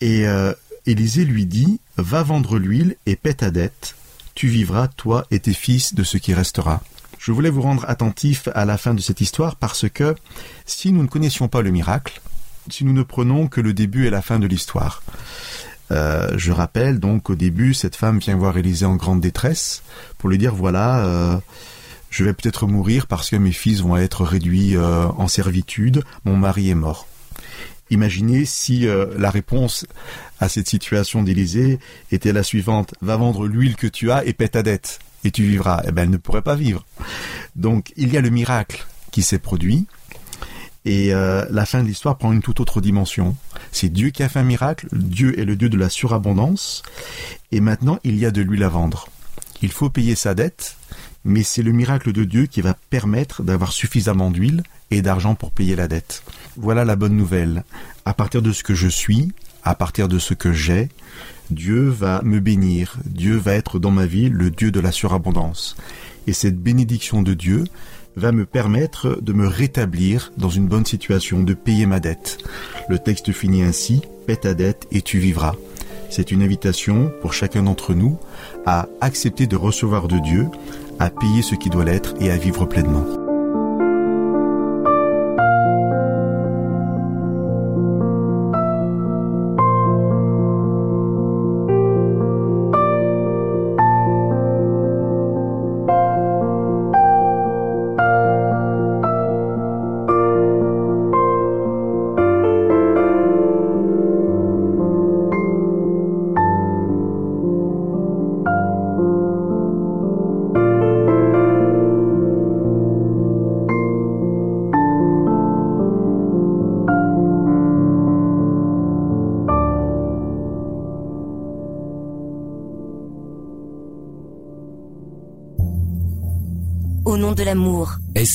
Et 0.00 0.26
euh, 0.26 0.52
Élisée 0.86 1.24
lui 1.24 1.46
dit 1.46 1.80
Va 1.96 2.22
vendre 2.22 2.58
l'huile 2.58 2.96
et 3.06 3.16
paie 3.16 3.34
ta 3.34 3.50
dette. 3.50 3.94
Tu 4.38 4.46
vivras, 4.46 4.86
toi 4.86 5.26
et 5.32 5.40
tes 5.40 5.52
fils, 5.52 5.96
de 5.96 6.04
ce 6.04 6.16
qui 6.16 6.32
restera. 6.32 6.80
Je 7.18 7.32
voulais 7.32 7.50
vous 7.50 7.60
rendre 7.60 7.84
attentif 7.88 8.48
à 8.54 8.64
la 8.64 8.78
fin 8.78 8.94
de 8.94 9.00
cette 9.00 9.20
histoire 9.20 9.56
parce 9.56 9.88
que 9.88 10.14
si 10.64 10.92
nous 10.92 11.02
ne 11.02 11.08
connaissions 11.08 11.48
pas 11.48 11.60
le 11.60 11.72
miracle, 11.72 12.20
si 12.70 12.84
nous 12.84 12.92
ne 12.92 13.02
prenons 13.02 13.48
que 13.48 13.60
le 13.60 13.72
début 13.72 14.06
et 14.06 14.10
la 14.10 14.22
fin 14.22 14.38
de 14.38 14.46
l'histoire, 14.46 15.02
euh, 15.90 16.34
je 16.36 16.52
rappelle 16.52 17.00
donc 17.00 17.30
au 17.30 17.34
début, 17.34 17.74
cette 17.74 17.96
femme 17.96 18.20
vient 18.20 18.36
voir 18.36 18.56
Élisée 18.56 18.86
en 18.86 18.94
grande 18.94 19.20
détresse 19.20 19.82
pour 20.18 20.28
lui 20.28 20.38
dire 20.38 20.54
voilà, 20.54 21.04
euh, 21.04 21.36
je 22.08 22.22
vais 22.22 22.32
peut-être 22.32 22.68
mourir 22.68 23.08
parce 23.08 23.30
que 23.30 23.36
mes 23.36 23.50
fils 23.50 23.80
vont 23.80 23.96
être 23.96 24.22
réduits 24.22 24.76
euh, 24.76 25.08
en 25.16 25.26
servitude, 25.26 26.04
mon 26.24 26.36
mari 26.36 26.70
est 26.70 26.76
mort. 26.76 27.08
Imaginez 27.90 28.44
si 28.44 28.86
la 29.16 29.30
réponse 29.30 29.86
à 30.40 30.48
cette 30.48 30.68
situation 30.68 31.22
d'Élisée 31.22 31.78
était 32.12 32.32
la 32.32 32.42
suivante 32.42 32.94
va 33.00 33.16
vendre 33.16 33.46
l'huile 33.46 33.76
que 33.76 33.86
tu 33.86 34.10
as 34.10 34.24
et 34.24 34.32
paie 34.32 34.48
ta 34.48 34.62
dette 34.62 34.98
et 35.24 35.30
tu 35.30 35.44
vivras. 35.44 35.82
Eh 35.86 35.92
ben, 35.92 36.02
elle 36.02 36.10
ne 36.10 36.16
pourrait 36.16 36.42
pas 36.42 36.54
vivre. 36.54 36.84
Donc, 37.56 37.92
il 37.96 38.12
y 38.12 38.16
a 38.16 38.20
le 38.20 38.30
miracle 38.30 38.86
qui 39.10 39.22
s'est 39.22 39.38
produit. 39.38 39.86
Et 40.84 41.12
euh, 41.12 41.44
la 41.50 41.66
fin 41.66 41.82
de 41.82 41.88
l'histoire 41.88 42.16
prend 42.16 42.32
une 42.32 42.40
toute 42.40 42.60
autre 42.60 42.80
dimension. 42.80 43.36
C'est 43.72 43.88
Dieu 43.88 44.10
qui 44.10 44.22
a 44.22 44.28
fait 44.28 44.38
un 44.38 44.44
miracle, 44.44 44.86
Dieu 44.92 45.38
est 45.38 45.44
le 45.44 45.56
Dieu 45.56 45.68
de 45.68 45.76
la 45.76 45.90
surabondance, 45.90 46.82
et 47.52 47.60
maintenant 47.60 47.98
il 48.04 48.16
y 48.16 48.24
a 48.24 48.30
de 48.30 48.40
l'huile 48.40 48.62
à 48.62 48.68
vendre. 48.68 49.08
Il 49.60 49.70
faut 49.70 49.90
payer 49.90 50.14
sa 50.14 50.34
dette, 50.34 50.76
mais 51.24 51.42
c'est 51.42 51.62
le 51.62 51.72
miracle 51.72 52.12
de 52.12 52.24
Dieu 52.24 52.46
qui 52.46 52.62
va 52.62 52.74
permettre 52.88 53.42
d'avoir 53.42 53.72
suffisamment 53.72 54.30
d'huile 54.30 54.62
et 54.90 55.02
d'argent 55.02 55.34
pour 55.34 55.50
payer 55.50 55.76
la 55.76 55.88
dette. 55.88 56.22
Voilà 56.60 56.84
la 56.84 56.96
bonne 56.96 57.16
nouvelle. 57.16 57.62
À 58.04 58.14
partir 58.14 58.42
de 58.42 58.50
ce 58.50 58.64
que 58.64 58.74
je 58.74 58.88
suis, 58.88 59.30
à 59.62 59.76
partir 59.76 60.08
de 60.08 60.18
ce 60.18 60.34
que 60.34 60.52
j'ai, 60.52 60.88
Dieu 61.50 61.88
va 61.88 62.20
me 62.24 62.40
bénir, 62.40 62.96
Dieu 63.04 63.36
va 63.36 63.54
être 63.54 63.78
dans 63.78 63.92
ma 63.92 64.06
vie 64.06 64.28
le 64.28 64.50
Dieu 64.50 64.72
de 64.72 64.80
la 64.80 64.90
surabondance. 64.90 65.76
Et 66.26 66.32
cette 66.32 66.60
bénédiction 66.60 67.22
de 67.22 67.32
Dieu 67.32 67.62
va 68.16 68.32
me 68.32 68.44
permettre 68.44 69.20
de 69.22 69.32
me 69.32 69.46
rétablir 69.46 70.32
dans 70.36 70.48
une 70.48 70.66
bonne 70.66 70.84
situation, 70.84 71.44
de 71.44 71.54
payer 71.54 71.86
ma 71.86 72.00
dette. 72.00 72.38
Le 72.88 72.98
texte 72.98 73.30
finit 73.30 73.62
ainsi, 73.62 74.02
paie 74.26 74.34
ta 74.34 74.54
dette 74.54 74.88
et 74.90 75.00
tu 75.00 75.20
vivras. 75.20 75.54
C'est 76.10 76.32
une 76.32 76.42
invitation 76.42 77.12
pour 77.20 77.34
chacun 77.34 77.62
d'entre 77.62 77.94
nous 77.94 78.18
à 78.66 78.88
accepter 79.00 79.46
de 79.46 79.54
recevoir 79.54 80.08
de 80.08 80.18
Dieu, 80.18 80.48
à 80.98 81.08
payer 81.08 81.42
ce 81.42 81.54
qui 81.54 81.70
doit 81.70 81.84
l'être 81.84 82.14
et 82.20 82.32
à 82.32 82.36
vivre 82.36 82.66
pleinement. 82.66 83.17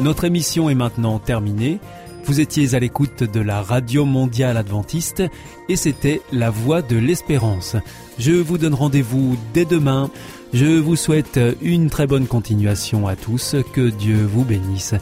Notre 0.00 0.24
émission 0.24 0.70
est 0.70 0.74
maintenant 0.74 1.18
terminée. 1.18 1.78
Vous 2.24 2.40
étiez 2.40 2.74
à 2.74 2.78
l'écoute 2.78 3.22
de 3.22 3.40
la 3.40 3.60
Radio 3.60 4.06
Mondiale 4.06 4.56
Adventiste 4.56 5.22
et 5.68 5.76
c'était 5.76 6.22
La 6.32 6.48
Voix 6.48 6.80
de 6.80 6.96
l'Espérance. 6.96 7.76
Je 8.18 8.32
vous 8.32 8.56
donne 8.56 8.72
rendez-vous 8.72 9.36
dès 9.52 9.66
demain. 9.66 10.10
Je 10.54 10.78
vous 10.78 10.96
souhaite 10.96 11.38
une 11.60 11.90
très 11.90 12.06
bonne 12.06 12.26
continuation 12.26 13.06
à 13.06 13.14
tous. 13.14 13.56
Que 13.74 13.90
Dieu 13.90 14.24
vous 14.24 14.44
bénisse. 14.44 14.94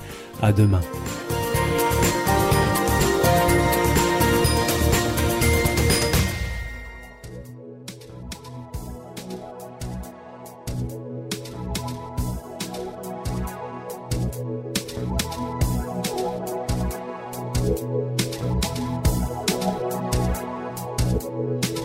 À 0.42 0.52
demain. 0.52 0.80
Thank 17.78 18.18
you. 21.68 21.77